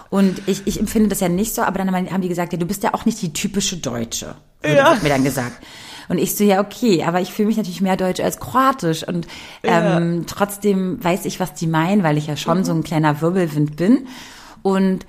[0.10, 2.66] Und ich, ich empfinde das ja nicht so, aber dann haben die gesagt, ja, du
[2.66, 4.36] bist ja auch nicht die typische Deutsche.
[4.64, 4.92] So ja.
[4.92, 5.62] wird mir dann gesagt.
[6.08, 9.08] Und ich so, ja, okay, aber ich fühle mich natürlich mehr deutsch als kroatisch.
[9.08, 9.28] Und
[9.64, 10.24] ähm, ja.
[10.26, 12.64] trotzdem weiß ich, was die meinen, weil ich ja schon mhm.
[12.64, 14.08] so ein kleiner Wirbelwind bin.
[14.62, 15.06] Und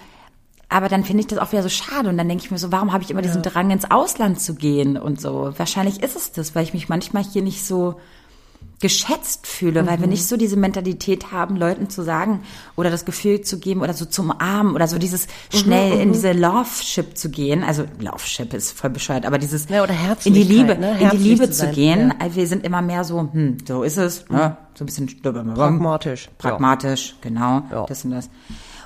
[0.71, 2.09] aber dann finde ich das auch wieder so schade.
[2.09, 4.55] Und dann denke ich mir so, warum habe ich immer diesen Drang, ins Ausland zu
[4.55, 5.55] gehen und so?
[5.57, 7.99] Wahrscheinlich ist es das, weil ich mich manchmal hier nicht so
[8.81, 9.87] geschätzt fühle, mhm.
[9.87, 10.13] weil wir mhm.
[10.13, 12.41] nicht so diese Mentalität haben, Leuten zu sagen
[12.77, 16.09] oder das Gefühl zu geben oder so zum Armen oder so dieses schnell mhm, in
[16.09, 16.13] mhm.
[16.13, 17.65] diese Love-Ship zu gehen.
[17.65, 19.85] Also Love-Ship ist voll bescheuert, aber dieses ja,
[20.25, 20.99] in die Liebe, ne?
[21.01, 22.15] in die Liebe zu, sein, gehen.
[22.21, 22.35] Ja.
[22.35, 24.57] Wir sind immer mehr so, hm, so ist es, ne?
[24.75, 26.29] so ein bisschen pragmatisch.
[26.39, 27.17] Pragmatisch, ja.
[27.21, 28.31] genau, das und das.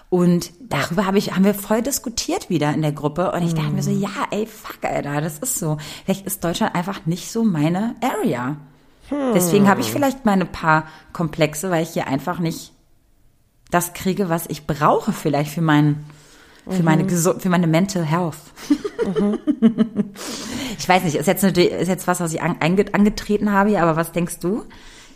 [0.09, 3.33] Und darüber habe ich, haben wir voll diskutiert wieder in der Gruppe.
[3.33, 4.02] Und ich dachte mir so, mhm.
[4.02, 5.78] ja, ey, fuck, Alter, das ist so.
[6.05, 8.59] Vielleicht ist Deutschland einfach nicht so meine Area.
[9.12, 9.35] Hm.
[9.35, 12.72] Deswegen habe ich vielleicht meine paar Komplexe, weil ich hier einfach nicht
[13.70, 16.05] das kriege, was ich brauche vielleicht für meinen
[16.68, 16.85] für mhm.
[16.85, 18.37] meine für meine Mental Health.
[19.05, 19.38] Mhm.
[20.79, 24.12] ich weiß nicht, ist jetzt eine, ist jetzt was, was ich angetreten habe, aber was
[24.12, 24.64] denkst du?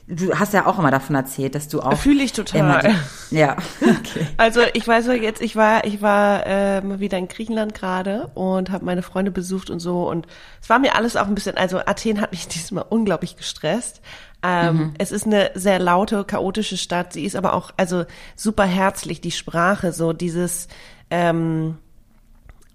[0.08, 1.98] Du hast ja auch immer davon erzählt, dass du auch.
[1.98, 2.96] Fühle ich total.
[3.30, 3.56] Die, ja.
[3.80, 4.26] Okay.
[4.36, 8.70] Also ich weiß jetzt, ich war, ich war äh, mal wieder in Griechenland gerade und
[8.70, 10.28] habe meine Freunde besucht und so und
[10.62, 14.00] es war mir alles auch ein bisschen, also Athen hat mich diesmal unglaublich gestresst.
[14.44, 14.94] Ähm, mhm.
[14.98, 17.12] Es ist eine sehr laute, chaotische Stadt.
[17.12, 18.04] Sie ist aber auch, also
[18.36, 20.68] super herzlich, die Sprache, so dieses,
[21.10, 21.78] ähm,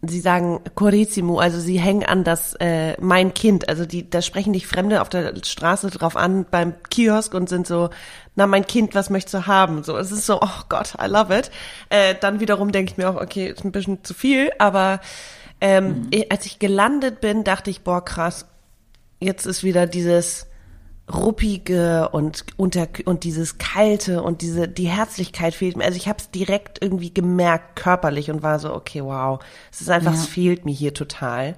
[0.02, 4.54] sie sagen Corissimo, also sie hängen an das äh, mein Kind, also die da sprechen
[4.54, 7.90] dich Fremde auf der Straße drauf an beim Kiosk und sind so,
[8.36, 9.84] na mein Kind, was möchtest du haben?
[9.84, 11.52] So, es ist so, oh Gott, I love it.
[11.90, 15.00] Äh, dann wiederum denke ich mir auch, okay, ist ein bisschen zu viel, aber
[15.64, 16.24] Ähm, mhm.
[16.30, 18.48] Als ich gelandet bin, dachte ich, boah, krass,
[19.20, 20.48] jetzt ist wieder dieses
[21.14, 25.86] ruppige und unter und dieses kalte und diese die Herzlichkeit fehlt mir.
[25.86, 29.40] Also ich habe es direkt irgendwie gemerkt körperlich und war so okay, wow,
[29.72, 30.20] es ist einfach, ja.
[30.20, 31.56] es fehlt mir hier total.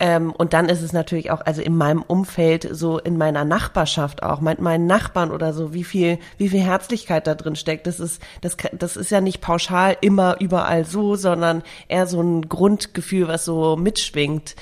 [0.00, 4.22] Ähm, und dann ist es natürlich auch, also in meinem Umfeld, so in meiner Nachbarschaft
[4.22, 7.86] auch, mein, meinen Nachbarn oder so, wie viel, wie viel Herzlichkeit da drin steckt.
[7.88, 12.48] Das ist, das, das ist ja nicht pauschal immer überall so, sondern eher so ein
[12.48, 14.54] Grundgefühl, was so mitschwingt.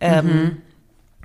[0.00, 0.56] Ähm, mhm.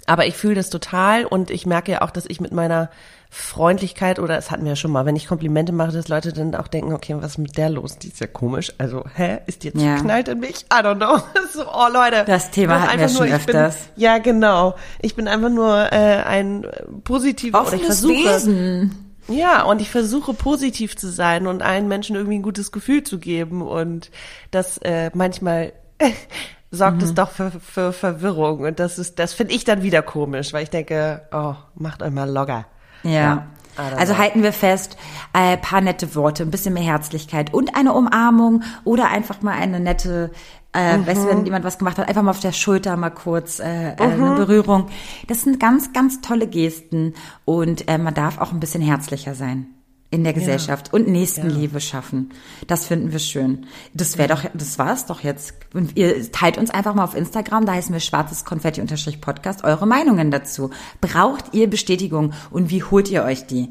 [0.09, 2.89] Aber ich fühle das total und ich merke ja auch, dass ich mit meiner
[3.29, 6.55] Freundlichkeit oder es hatten wir ja schon mal, wenn ich Komplimente mache, dass Leute dann
[6.55, 7.99] auch denken, okay, was ist mit der los?
[7.99, 8.73] Die ist ja komisch.
[8.79, 9.97] Also, hä, ist die jetzt ja.
[9.97, 10.65] geknallt in mich?
[10.73, 11.17] I don't know.
[11.53, 12.23] so, oh Leute.
[12.25, 13.75] Das Thema hatten wir schon nur, öfters.
[13.75, 14.75] Bin, ja, genau.
[14.99, 16.65] Ich bin einfach nur äh, ein
[17.03, 18.13] positiver oder ich versuche.
[18.15, 19.13] Wesen.
[19.27, 23.19] Ja, und ich versuche positiv zu sein und allen Menschen irgendwie ein gutes Gefühl zu
[23.19, 24.09] geben und
[24.49, 25.71] das äh, manchmal
[26.71, 27.03] sorgt mhm.
[27.03, 30.63] es doch für, für Verwirrung und das ist, das finde ich dann wieder komisch, weil
[30.63, 32.65] ich denke, oh, macht euch mal locker.
[33.03, 33.11] Ja.
[33.11, 33.47] ja.
[33.95, 34.97] Also halten wir fest,
[35.31, 39.53] ein äh, paar nette Worte, ein bisschen mehr Herzlichkeit und eine Umarmung oder einfach mal
[39.53, 40.31] eine nette,
[40.73, 41.07] äh, mhm.
[41.07, 43.91] weißt du, wenn jemand was gemacht hat, einfach mal auf der Schulter mal kurz äh,
[43.91, 44.23] äh mhm.
[44.23, 44.89] eine Berührung.
[45.27, 47.13] Das sind ganz, ganz tolle Gesten
[47.45, 49.67] und äh, man darf auch ein bisschen herzlicher sein
[50.11, 50.93] in der Gesellschaft ja.
[50.93, 51.79] und Nächstenliebe ja.
[51.79, 52.31] schaffen.
[52.67, 53.65] Das finden wir schön.
[53.93, 55.53] Das wäre doch, das war's doch jetzt.
[55.73, 60.31] Und ihr teilt uns einfach mal auf Instagram, da heißen wir schwarzes Konfetti-Podcast, eure Meinungen
[60.31, 60.71] dazu.
[60.99, 63.69] Braucht ihr Bestätigung und wie holt ihr euch die?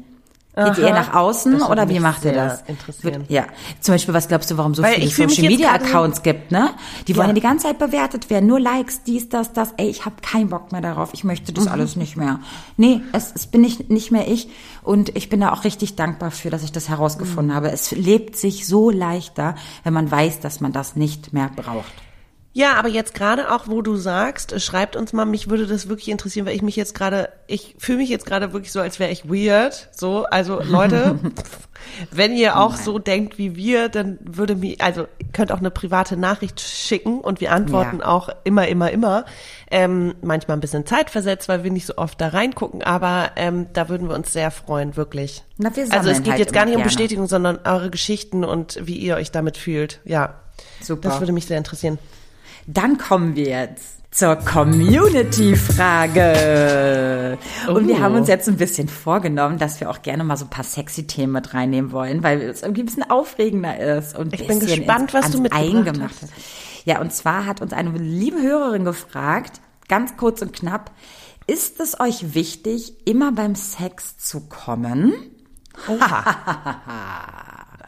[0.55, 0.81] Geht Aha.
[0.81, 2.63] ihr nach außen oder wie macht ihr das?
[3.01, 3.45] Wird, ja.
[3.79, 6.71] Zum Beispiel, was glaubst du, warum so Weil viele Social Media Accounts gibt, ne?
[7.07, 7.29] Die wollen ja.
[7.29, 8.47] ja die ganze Zeit bewertet werden.
[8.47, 9.73] Nur Likes, dies, das, das.
[9.77, 11.13] Ey, ich habe keinen Bock mehr darauf.
[11.13, 11.71] Ich möchte das mhm.
[11.71, 12.39] alles nicht mehr.
[12.77, 14.49] Nee, es, es bin ich nicht mehr ich.
[14.81, 17.55] Und ich bin da auch richtig dankbar für, dass ich das herausgefunden mhm.
[17.55, 17.71] habe.
[17.71, 21.93] Es lebt sich so leichter, wenn man weiß, dass man das nicht mehr braucht.
[22.51, 25.87] Ja, aber jetzt gerade auch, wo du sagst, äh, schreibt uns mal, mich würde das
[25.87, 28.99] wirklich interessieren, weil ich mich jetzt gerade, ich fühle mich jetzt gerade wirklich so, als
[28.99, 29.89] wäre ich weird.
[29.91, 31.19] So, also Leute,
[32.11, 36.17] wenn ihr auch so denkt wie wir, dann würde mich, also könnt auch eine private
[36.17, 38.07] Nachricht schicken und wir antworten ja.
[38.07, 39.25] auch immer, immer, immer.
[39.69, 43.89] Ähm, manchmal ein bisschen zeitversetzt, weil wir nicht so oft da reingucken, aber ähm, da
[43.89, 45.43] würden wir uns sehr freuen, wirklich.
[45.57, 48.79] Na, wir also es geht halt jetzt gar nicht um Bestätigung, sondern eure Geschichten und
[48.81, 49.99] wie ihr euch damit fühlt.
[50.03, 50.39] Ja.
[50.81, 51.09] Super.
[51.09, 51.99] Das würde mich sehr interessieren.
[52.67, 57.37] Dann kommen wir jetzt zur Community-Frage.
[57.67, 58.31] Und wir haben uns oh.
[58.31, 61.53] jetzt ein bisschen vorgenommen, dass wir auch gerne mal so ein paar sexy Themen mit
[61.53, 65.41] reinnehmen wollen, weil es irgendwie ein bisschen aufregender ist und ich bin gespannt, was du
[65.41, 66.33] mitgebracht hast.
[66.85, 70.91] Ja, und zwar hat uns eine liebe Hörerin gefragt, ganz kurz und knapp,
[71.45, 75.13] ist es euch wichtig, immer beim Sex zu kommen?
[75.87, 76.25] Oha.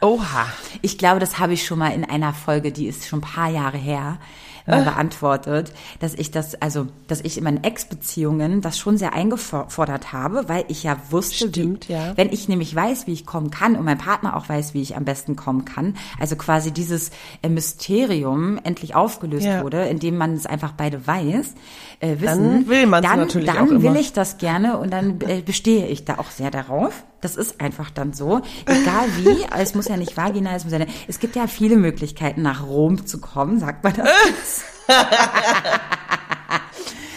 [0.00, 0.46] Oha.
[0.82, 3.50] Ich glaube, das habe ich schon mal in einer Folge, die ist schon ein paar
[3.50, 4.18] Jahre her,
[4.66, 10.12] äh, beantwortet, dass ich das, also, dass ich in meinen Ex-Beziehungen das schon sehr eingefordert
[10.12, 12.16] habe, weil ich ja wusste, Stimmt, wie, ja.
[12.16, 14.96] wenn ich nämlich weiß, wie ich kommen kann und mein Partner auch weiß, wie ich
[14.96, 17.10] am besten kommen kann, also quasi dieses
[17.42, 19.62] äh, Mysterium endlich aufgelöst ja.
[19.62, 21.54] wurde, indem man es einfach beide weiß,
[22.00, 25.20] äh, wissen, dann will man dann, natürlich dann auch will ich das gerne und dann
[25.20, 27.04] äh, bestehe ich da auch sehr darauf.
[27.22, 28.42] Das ist einfach dann so.
[28.66, 32.42] Egal wie, es muss ja nicht vaginal, es muss ja, es gibt ja viele Möglichkeiten
[32.42, 34.64] nach Rom zu kommen, sagt man das.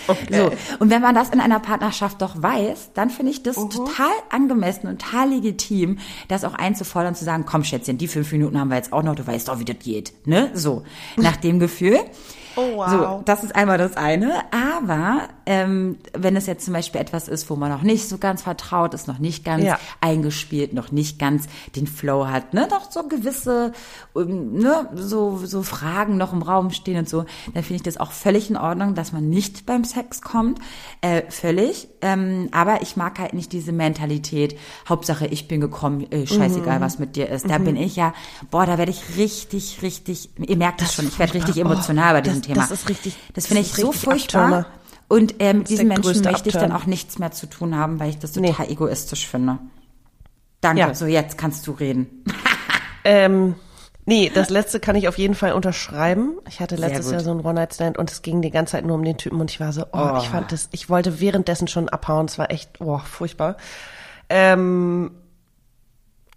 [0.08, 0.38] Okay.
[0.38, 0.52] So.
[0.78, 3.76] Und wenn man das in einer Partnerschaft doch weiß, dann finde ich das uh -huh.
[3.76, 8.60] total angemessen und total legitim, das auch einzufordern, zu sagen, komm Schätzchen, die fünf Minuten
[8.60, 10.14] haben wir jetzt auch noch, du weißt doch, wie das geht.
[10.28, 10.52] Ne?
[10.54, 10.84] So.
[11.18, 12.00] Nach dem Gefühl.
[12.56, 12.90] Oh, wow.
[12.90, 14.44] So, das ist einmal das eine.
[14.52, 18.42] Aber ähm, wenn es jetzt zum Beispiel etwas ist, wo man noch nicht so ganz
[18.42, 19.80] vertraut ist, noch nicht ganz ja.
[20.02, 23.74] eingespielt, noch nicht ganz den Flow hat, ne, doch so gewisse,
[24.16, 27.98] ähm, ne, so so Fragen noch im Raum stehen und so, dann finde ich das
[27.98, 30.60] auch völlig in Ordnung, dass man nicht beim Sex kommt,
[31.02, 31.88] äh, völlig.
[32.02, 34.58] Ähm, aber ich mag halt nicht diese Mentalität.
[34.88, 36.84] Hauptsache, ich bin gekommen, äh, scheißegal, mhm.
[36.84, 37.50] was mit dir ist.
[37.50, 37.66] Da mhm.
[37.66, 38.14] bin ich ja,
[38.52, 40.30] boah, da werde ich richtig, richtig.
[40.38, 42.62] Ihr merkt das, das schon, ich werde richtig emotional oh, bei diesem Thema.
[42.62, 43.16] Das ist richtig.
[43.34, 44.44] Das finde ich so furchtbar.
[44.44, 44.66] Abtürmer.
[45.08, 48.10] Und äh, mit diesen Menschen möchte ich dann auch nichts mehr zu tun haben, weil
[48.10, 48.72] ich das total nee.
[48.72, 49.60] egoistisch finde.
[50.62, 50.80] Danke.
[50.80, 50.94] Ja.
[50.96, 52.24] So, jetzt kannst du reden.
[53.04, 53.56] ähm,
[54.06, 56.40] nee, das letzte kann ich auf jeden Fall unterschreiben.
[56.50, 59.04] Ich hatte letztes Jahr so einen One-Night-Stand und es ging die ganze Zeit nur um
[59.04, 60.18] den Typen und ich war so, oh, oh.
[60.18, 62.26] ich fand das, ich wollte währenddessen schon abhauen.
[62.26, 63.58] Es war echt, oh, furchtbar.
[64.28, 65.12] Ähm,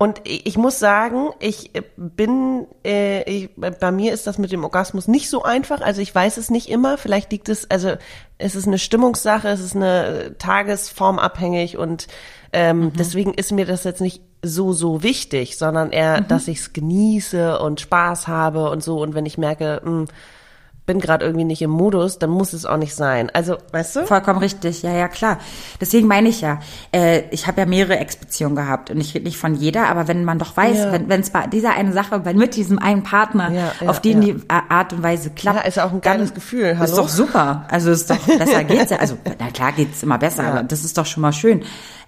[0.01, 5.09] und ich muss sagen, ich bin, äh, ich, bei mir ist das mit dem Orgasmus
[5.09, 5.81] nicht so einfach.
[5.81, 6.99] Also ich weiß es nicht immer.
[6.99, 7.95] Vielleicht liegt es, also
[8.39, 12.07] es ist eine Stimmungssache, es ist eine Tagesform abhängig und
[12.53, 12.93] ähm, mhm.
[12.93, 16.29] deswegen ist mir das jetzt nicht so so wichtig, sondern eher, mhm.
[16.29, 19.03] dass ich es genieße und Spaß habe und so.
[19.03, 20.09] Und wenn ich merke, mh, hm,
[20.89, 23.31] bin gerade irgendwie nicht im Modus, dann muss es auch nicht sein.
[23.35, 24.07] Also, weißt du?
[24.07, 25.39] Vollkommen richtig, ja, ja, klar.
[25.81, 26.59] Deswegen meine ich ja,
[26.93, 30.25] äh, ich habe ja mehrere Ex-Beziehungen gehabt und ich rede nicht von jeder, aber wenn
[30.25, 30.93] man doch weiß, Ja.
[31.07, 34.15] wenn es bei dieser eine Sache, wenn mit diesem einen Partner Ja, ja, auf ja.
[34.21, 35.59] die Art und Weise klappt.
[35.59, 36.97] Ja, ist auch ein geiles Gefühl, Ist hallo?
[36.97, 37.67] doch super.
[37.71, 38.97] Also ist doch besser geht's ja.
[38.97, 41.63] Also na klar geht's immer besser, aber das ist doch schon mal schön.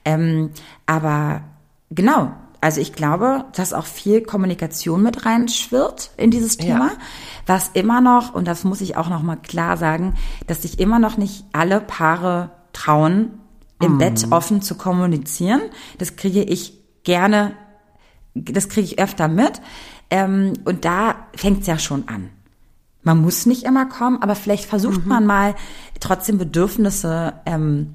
[0.06, 0.50] Ähm,
[0.86, 1.42] aber
[1.90, 2.32] genau.
[2.62, 6.98] Also ich glaube, dass auch viel Kommunikation mit reinschwirrt in dieses Thema, Ja.
[7.46, 10.14] was immer noch, und das muss ich auch noch mal klar sagen,
[10.46, 13.38] dass sich immer noch nicht alle Paare trauen,
[13.82, 15.62] im Bett offen zu kommunizieren.
[15.96, 17.52] Das kriege ich gerne,
[18.34, 19.62] das kriege ich öfter mit.
[20.10, 22.28] Ähm, und da fängt's ja schon an.
[23.02, 25.54] Man muss nicht immer kommen, aber vielleicht versucht man mal
[25.98, 27.94] trotzdem Bedürfnisse ähm,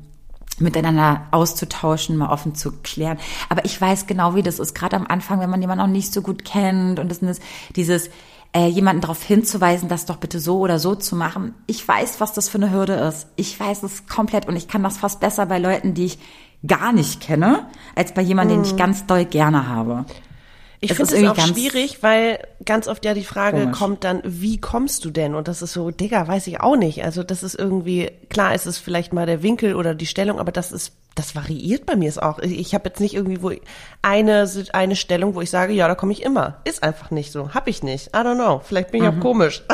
[0.59, 3.17] miteinander auszutauschen, mal offen zu klären.
[3.49, 6.13] Aber ich weiß genau, wie das ist, gerade am Anfang, wenn man jemanden noch nicht
[6.13, 7.41] so gut kennt und das ist
[7.75, 8.09] dieses
[8.55, 11.53] äh, jemanden darauf hinzuweisen, das doch bitte so oder so zu machen.
[11.67, 13.27] Ich weiß, was das für eine Hürde ist.
[13.35, 16.19] Ich weiß es komplett und ich kann das fast besser bei Leuten, die ich
[16.65, 20.05] gar nicht kenne, als bei jemandem, den ich ganz doll gerne habe.
[20.85, 23.71] Ich finde es auch schwierig, weil ganz oft ja die Frage komisch.
[23.71, 25.35] kommt dann, wie kommst du denn?
[25.35, 27.03] Und das ist so, Digga, weiß ich auch nicht.
[27.03, 30.51] Also das ist irgendwie, klar ist es vielleicht mal der Winkel oder die Stellung, aber
[30.51, 32.39] das ist, das variiert bei mir es auch.
[32.39, 33.51] Ich, habe jetzt nicht irgendwie wo
[34.01, 36.57] eine, eine Stellung, wo ich sage, ja, da komme ich immer.
[36.65, 37.53] Ist einfach nicht so.
[37.53, 38.07] Hab ich nicht.
[38.07, 38.61] I don't know.
[38.63, 39.17] Vielleicht bin ich Mhm.
[39.17, 39.63] auch komisch.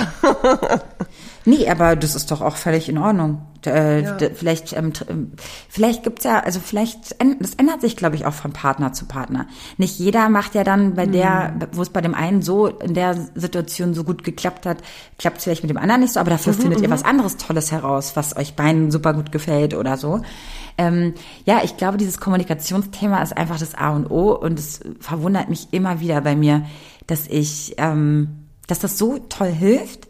[1.45, 3.41] Nee, aber das ist doch auch völlig in Ordnung.
[3.65, 4.17] Äh, Ja.
[4.33, 5.31] Vielleicht, ähm, ähm,
[5.69, 9.47] vielleicht gibt's ja, also vielleicht, das ändert sich, glaube ich, auch von Partner zu Partner.
[9.77, 13.15] Nicht jeder macht ja dann bei der, wo es bei dem einen so in der
[13.35, 14.77] Situation so gut geklappt hat,
[15.17, 17.71] klappt es vielleicht mit dem anderen nicht so, aber dafür findet ihr was anderes Tolles
[17.71, 20.21] heraus, was euch beiden super gut gefällt oder so.
[20.77, 21.13] Ähm,
[21.45, 25.67] ja, ich glaube, dieses Kommunikationsthema ist einfach das A und O und es verwundert mich
[25.71, 26.65] immer wieder bei mir,
[27.07, 30.07] dass ich, ähm, dass das so toll hilft,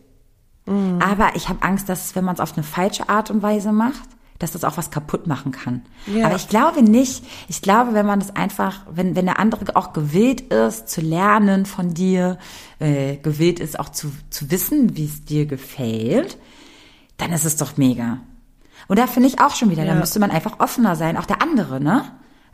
[0.99, 4.01] aber ich habe Angst, dass wenn man es auf eine falsche Art und Weise macht,
[4.39, 5.83] dass das auch was kaputt machen kann.
[6.07, 6.25] Ja.
[6.25, 7.23] Aber ich glaube nicht.
[7.47, 11.67] Ich glaube, wenn man das einfach, wenn, wenn der andere auch gewillt ist, zu lernen
[11.67, 12.39] von dir,
[12.79, 16.37] äh, gewillt ist auch zu, zu wissen, wie es dir gefällt,
[17.17, 18.17] dann ist es doch mega.
[18.87, 19.99] Und da finde ich auch schon wieder, da Ja.
[19.99, 22.03] müsste man einfach offener sein, auch der andere, ne?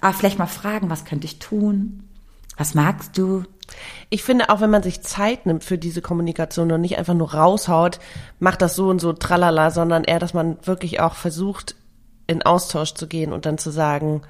[0.01, 2.03] Aber vielleicht mal fragen, was könnte ich tun?
[2.57, 3.43] Was magst du?
[4.09, 7.33] Ich finde auch, wenn man sich Zeit nimmt für diese Kommunikation und nicht einfach nur
[7.33, 7.99] raushaut,
[8.39, 11.75] macht das so und so tralala, sondern eher, dass man wirklich auch versucht,
[12.27, 14.21] in Austausch zu gehen und dann zu sagen,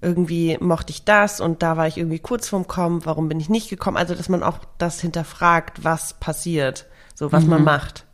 [0.00, 3.48] irgendwie mochte ich das und da war ich irgendwie kurz vorm Kommen, warum bin ich
[3.48, 3.96] nicht gekommen?
[3.96, 8.04] Also, dass man auch das hinterfragt, was passiert, so was man macht.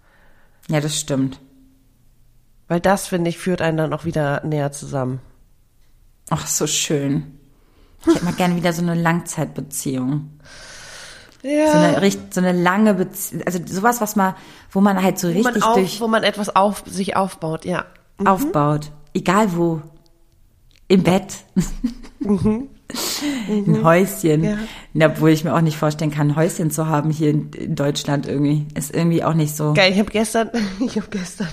[0.68, 1.40] Ja, das stimmt.
[2.68, 5.20] Weil das, finde ich, führt einen dann auch wieder näher zusammen.
[6.30, 7.38] Ach, so schön.
[8.06, 10.38] Ich hätte mal gerne wieder so eine Langzeitbeziehung.
[11.42, 11.72] Ja.
[11.72, 14.34] So eine, so eine lange Beziehung, also sowas, was man,
[14.70, 17.86] wo man halt so wo richtig auf, durch wo man etwas auf, sich aufbaut, ja.
[18.24, 18.90] aufbaut.
[19.14, 19.82] Egal wo.
[20.88, 21.36] Im Bett.
[23.48, 24.58] Ein Häuschen.
[24.94, 25.06] Ja.
[25.06, 28.26] Obwohl ich mir auch nicht vorstellen kann, ein Häuschen zu haben hier in, in Deutschland
[28.26, 28.66] irgendwie.
[28.74, 29.74] Ist irgendwie auch nicht so.
[29.74, 30.50] Geil, ich habe gestern,
[30.80, 31.48] ich habe gestern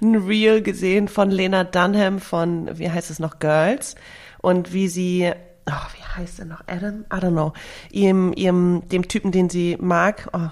[0.00, 3.94] ein Reel gesehen von Lena Dunham von, wie heißt es noch, Girls
[4.40, 5.30] und wie sie,
[5.68, 7.04] oh, wie heißt er noch, Adam?
[7.12, 7.52] I don't know,
[7.90, 10.48] ihrem, ihrem, dem Typen, den sie mag, oh,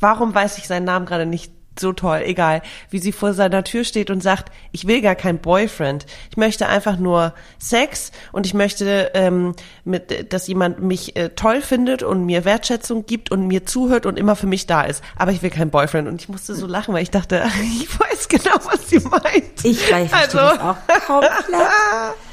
[0.00, 3.84] warum weiß ich seinen Namen gerade nicht so toll, egal, wie sie vor seiner Tür
[3.84, 8.54] steht und sagt, ich will gar kein Boyfriend, ich möchte einfach nur Sex und ich
[8.54, 9.54] möchte, ähm,
[9.84, 14.18] mit, dass jemand mich äh, toll findet und mir Wertschätzung gibt und mir zuhört und
[14.18, 16.08] immer für mich da ist, aber ich will kein Boyfriend.
[16.08, 19.62] Und ich musste so lachen, weil ich dachte, ich weiß genau, was sie meint.
[19.64, 21.32] Ich weiß, Also- das auch komplett.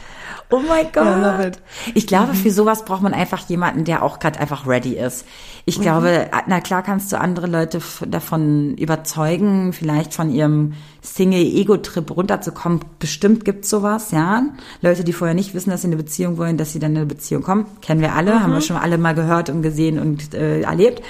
[0.53, 1.03] Oh mein Gott.
[1.03, 1.59] Ja, love it.
[1.95, 5.25] Ich glaube, für sowas braucht man einfach jemanden, der auch gerade einfach ready ist.
[5.65, 12.81] Ich glaube, na klar kannst du andere Leute davon überzeugen, vielleicht von ihrem Single-Ego-Trip runterzukommen.
[12.99, 14.43] Bestimmt gibt's sowas, ja.
[14.81, 17.05] Leute, die vorher nicht wissen, dass sie eine Beziehung wollen, dass sie dann in eine
[17.07, 17.65] Beziehung kommen.
[17.81, 21.01] Kennen wir alle, haben wir schon alle mal gehört und gesehen und äh, erlebt.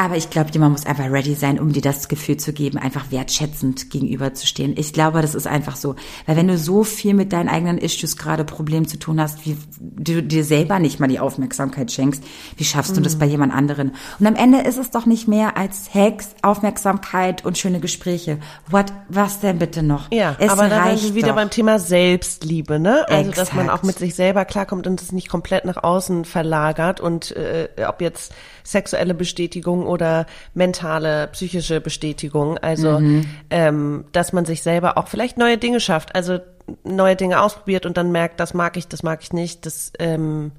[0.00, 3.10] Aber ich glaube, jemand muss einfach ready sein, um dir das Gefühl zu geben, einfach
[3.10, 4.72] wertschätzend gegenüberzustehen.
[4.78, 5.94] Ich glaube, das ist einfach so.
[6.24, 9.58] Weil wenn du so viel mit deinen eigenen Issues gerade Problemen zu tun hast, wie
[9.78, 12.24] du dir selber nicht mal die Aufmerksamkeit schenkst,
[12.56, 13.18] wie schaffst du das Mhm.
[13.18, 13.92] bei jemand anderen?
[14.18, 18.38] Und am Ende ist es doch nicht mehr als Sex, Aufmerksamkeit und schöne Gespräche.
[18.70, 20.10] What, was denn bitte noch?
[20.10, 21.34] Ja, es aber da sind wir wieder doch.
[21.36, 23.04] beim Thema Selbstliebe, ne?
[23.06, 23.78] Also, dass man Exakt.
[23.78, 28.00] auch mit sich selber klarkommt und es nicht komplett nach außen verlagert und äh, ob
[28.00, 28.32] jetzt
[28.64, 33.26] sexuelle Bestätigung oder mentale, psychische Bestätigung, also Mhm.
[33.50, 36.38] ähm, dass man sich selber auch vielleicht neue Dinge schafft, also
[36.84, 40.52] neue Dinge ausprobiert und dann merkt, das mag ich, das mag ich nicht, das ähm,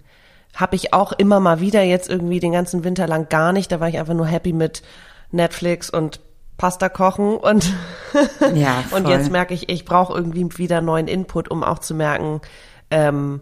[0.53, 3.79] habe ich auch immer mal wieder jetzt irgendwie den ganzen Winter lang gar nicht, da
[3.79, 4.83] war ich einfach nur happy mit
[5.31, 6.19] Netflix und
[6.57, 7.73] Pasta kochen und,
[8.53, 12.41] Ja, und jetzt merke ich, ich brauche irgendwie wieder neuen Input, um auch zu merken,
[12.91, 13.39] ähm,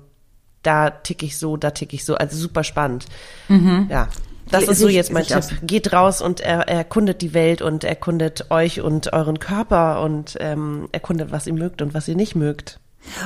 [0.62, 2.16] da tick ich so, da tick ich so.
[2.16, 3.06] Also super spannend.
[3.90, 4.08] Ja.
[4.52, 5.43] Das ist so jetzt mein Tipp.
[5.64, 10.89] Geht raus und er, erkundet die Welt und erkundet euch und euren Körper und ähm,
[10.91, 12.80] erkundet, was ihr mögt und was ihr nicht mögt.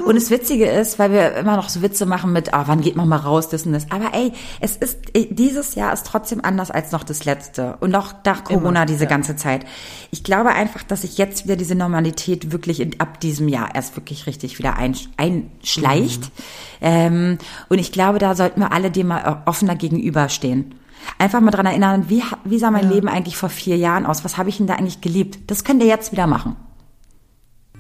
[0.06, 2.96] Und das Witzige ist, weil wir immer noch so Witze machen mit, ah, wann geht
[2.96, 3.90] man mal raus, das und das.
[3.90, 7.76] Aber ey, es ist, dieses Jahr ist trotzdem anders als noch das letzte.
[7.80, 9.10] Und auch nach Corona Immer, diese ja.
[9.10, 9.66] ganze Zeit.
[10.12, 13.96] Ich glaube einfach, dass sich jetzt wieder diese Normalität wirklich in, ab diesem Jahr erst
[13.96, 16.32] wirklich richtig wieder ein, einschleicht.
[16.80, 20.76] Ähm, und ich glaube, da sollten wir alle dem mal offener gegenüberstehen.
[21.18, 24.24] Einfach mal dran erinnern, wie, wie sah mein Leben eigentlich vor vier Jahren aus?
[24.26, 25.40] Was habe ich denn da eigentlich geliebt?
[25.52, 26.56] Das könnt ihr jetzt wieder machen.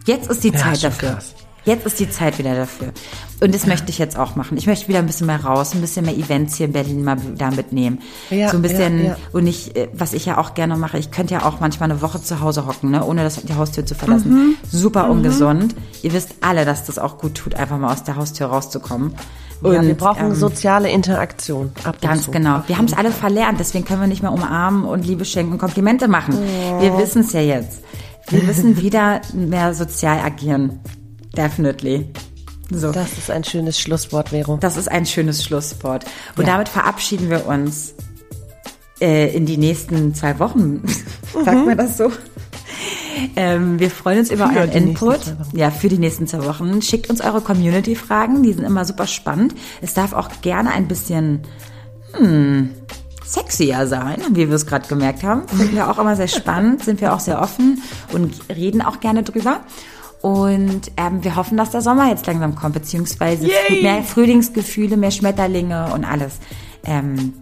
[0.05, 1.11] Jetzt ist die Ja, Zeit dafür.
[1.11, 1.33] krass.
[1.65, 2.89] Jetzt ist die Zeit wieder dafür.
[3.41, 4.57] Und das möchte ich jetzt auch machen.
[4.57, 7.17] Ich möchte wieder ein bisschen mehr raus, ein bisschen mehr Events hier in Berlin mal
[7.37, 7.99] da mitnehmen.
[8.29, 9.17] Ja, so ein bisschen, ja, ja.
[9.31, 12.01] und ich, äh, was ich ja auch gerne mache, ich könnte ja auch manchmal eine
[12.01, 13.97] Woche zu Hause hocken, ne, ohne das, die Haustür zu Mhm.
[13.97, 14.57] verlassen.
[14.69, 15.75] Super ungesund.
[16.01, 19.13] Ihr wisst alle, dass das auch gut tut, einfach mal aus der Haustür rauszukommen.
[19.61, 21.71] Und, ja, wir brauchen ähm, soziale Interaktion.
[21.85, 22.31] Ab Ganz zu.
[22.31, 22.63] genau.
[22.67, 25.57] Wir haben es alle verlernt, deswegen können wir nicht mehr umarmen und Liebe schenken und
[25.59, 26.37] Komplimente machen.
[26.81, 27.81] Wir wissen es ja jetzt.
[28.29, 30.79] Wir müssen wieder mehr sozial agieren.
[31.35, 32.07] Definitely.
[32.71, 32.91] So.
[32.91, 34.57] Das ist ein schönes Schlusswort, Vero.
[34.59, 36.05] Das ist ein schönes Schlusswort.
[36.37, 37.93] Und damit verabschieden wir uns
[38.99, 40.83] äh, in die nächsten zwei Wochen.
[41.33, 42.11] Sagt man das so?
[43.35, 45.19] Ähm, wir freuen uns über Für euren Input.
[45.53, 46.81] Ja, für die nächsten zwei Wochen.
[46.81, 49.53] Schickt uns eure Community-Fragen, die sind immer super spannend.
[49.81, 51.41] Es darf auch gerne ein bisschen
[52.13, 52.69] hm,
[53.23, 55.47] sexier sein, wie wir es gerade gemerkt haben.
[55.47, 57.81] Finden wir auch immer sehr spannend, sind wir auch sehr offen
[58.11, 59.61] und reden auch gerne drüber.
[60.23, 63.81] Und ähm, wir hoffen, dass der Sommer jetzt langsam kommt, beziehungsweise Yay!
[63.83, 66.35] mehr Frühlingsgefühle, mehr Schmetterlinge und alles.
[66.85, 67.33] Ähm,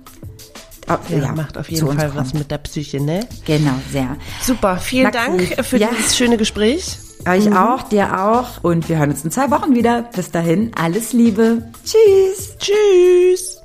[0.89, 3.27] oh, Ja, macht auf jeden Fall was mit der Psyche, ne?
[3.45, 4.17] Genau, sehr.
[4.41, 5.89] Super, vielen Maxi, Dank für ja.
[5.95, 6.97] dieses schöne Gespräch.
[7.29, 8.63] Euch auch, dir auch.
[8.63, 10.09] Und wir hören uns in zwei Wochen wieder.
[10.15, 11.69] Bis dahin, alles Liebe.
[11.85, 12.57] Tschüss.
[12.57, 13.60] Tschüss.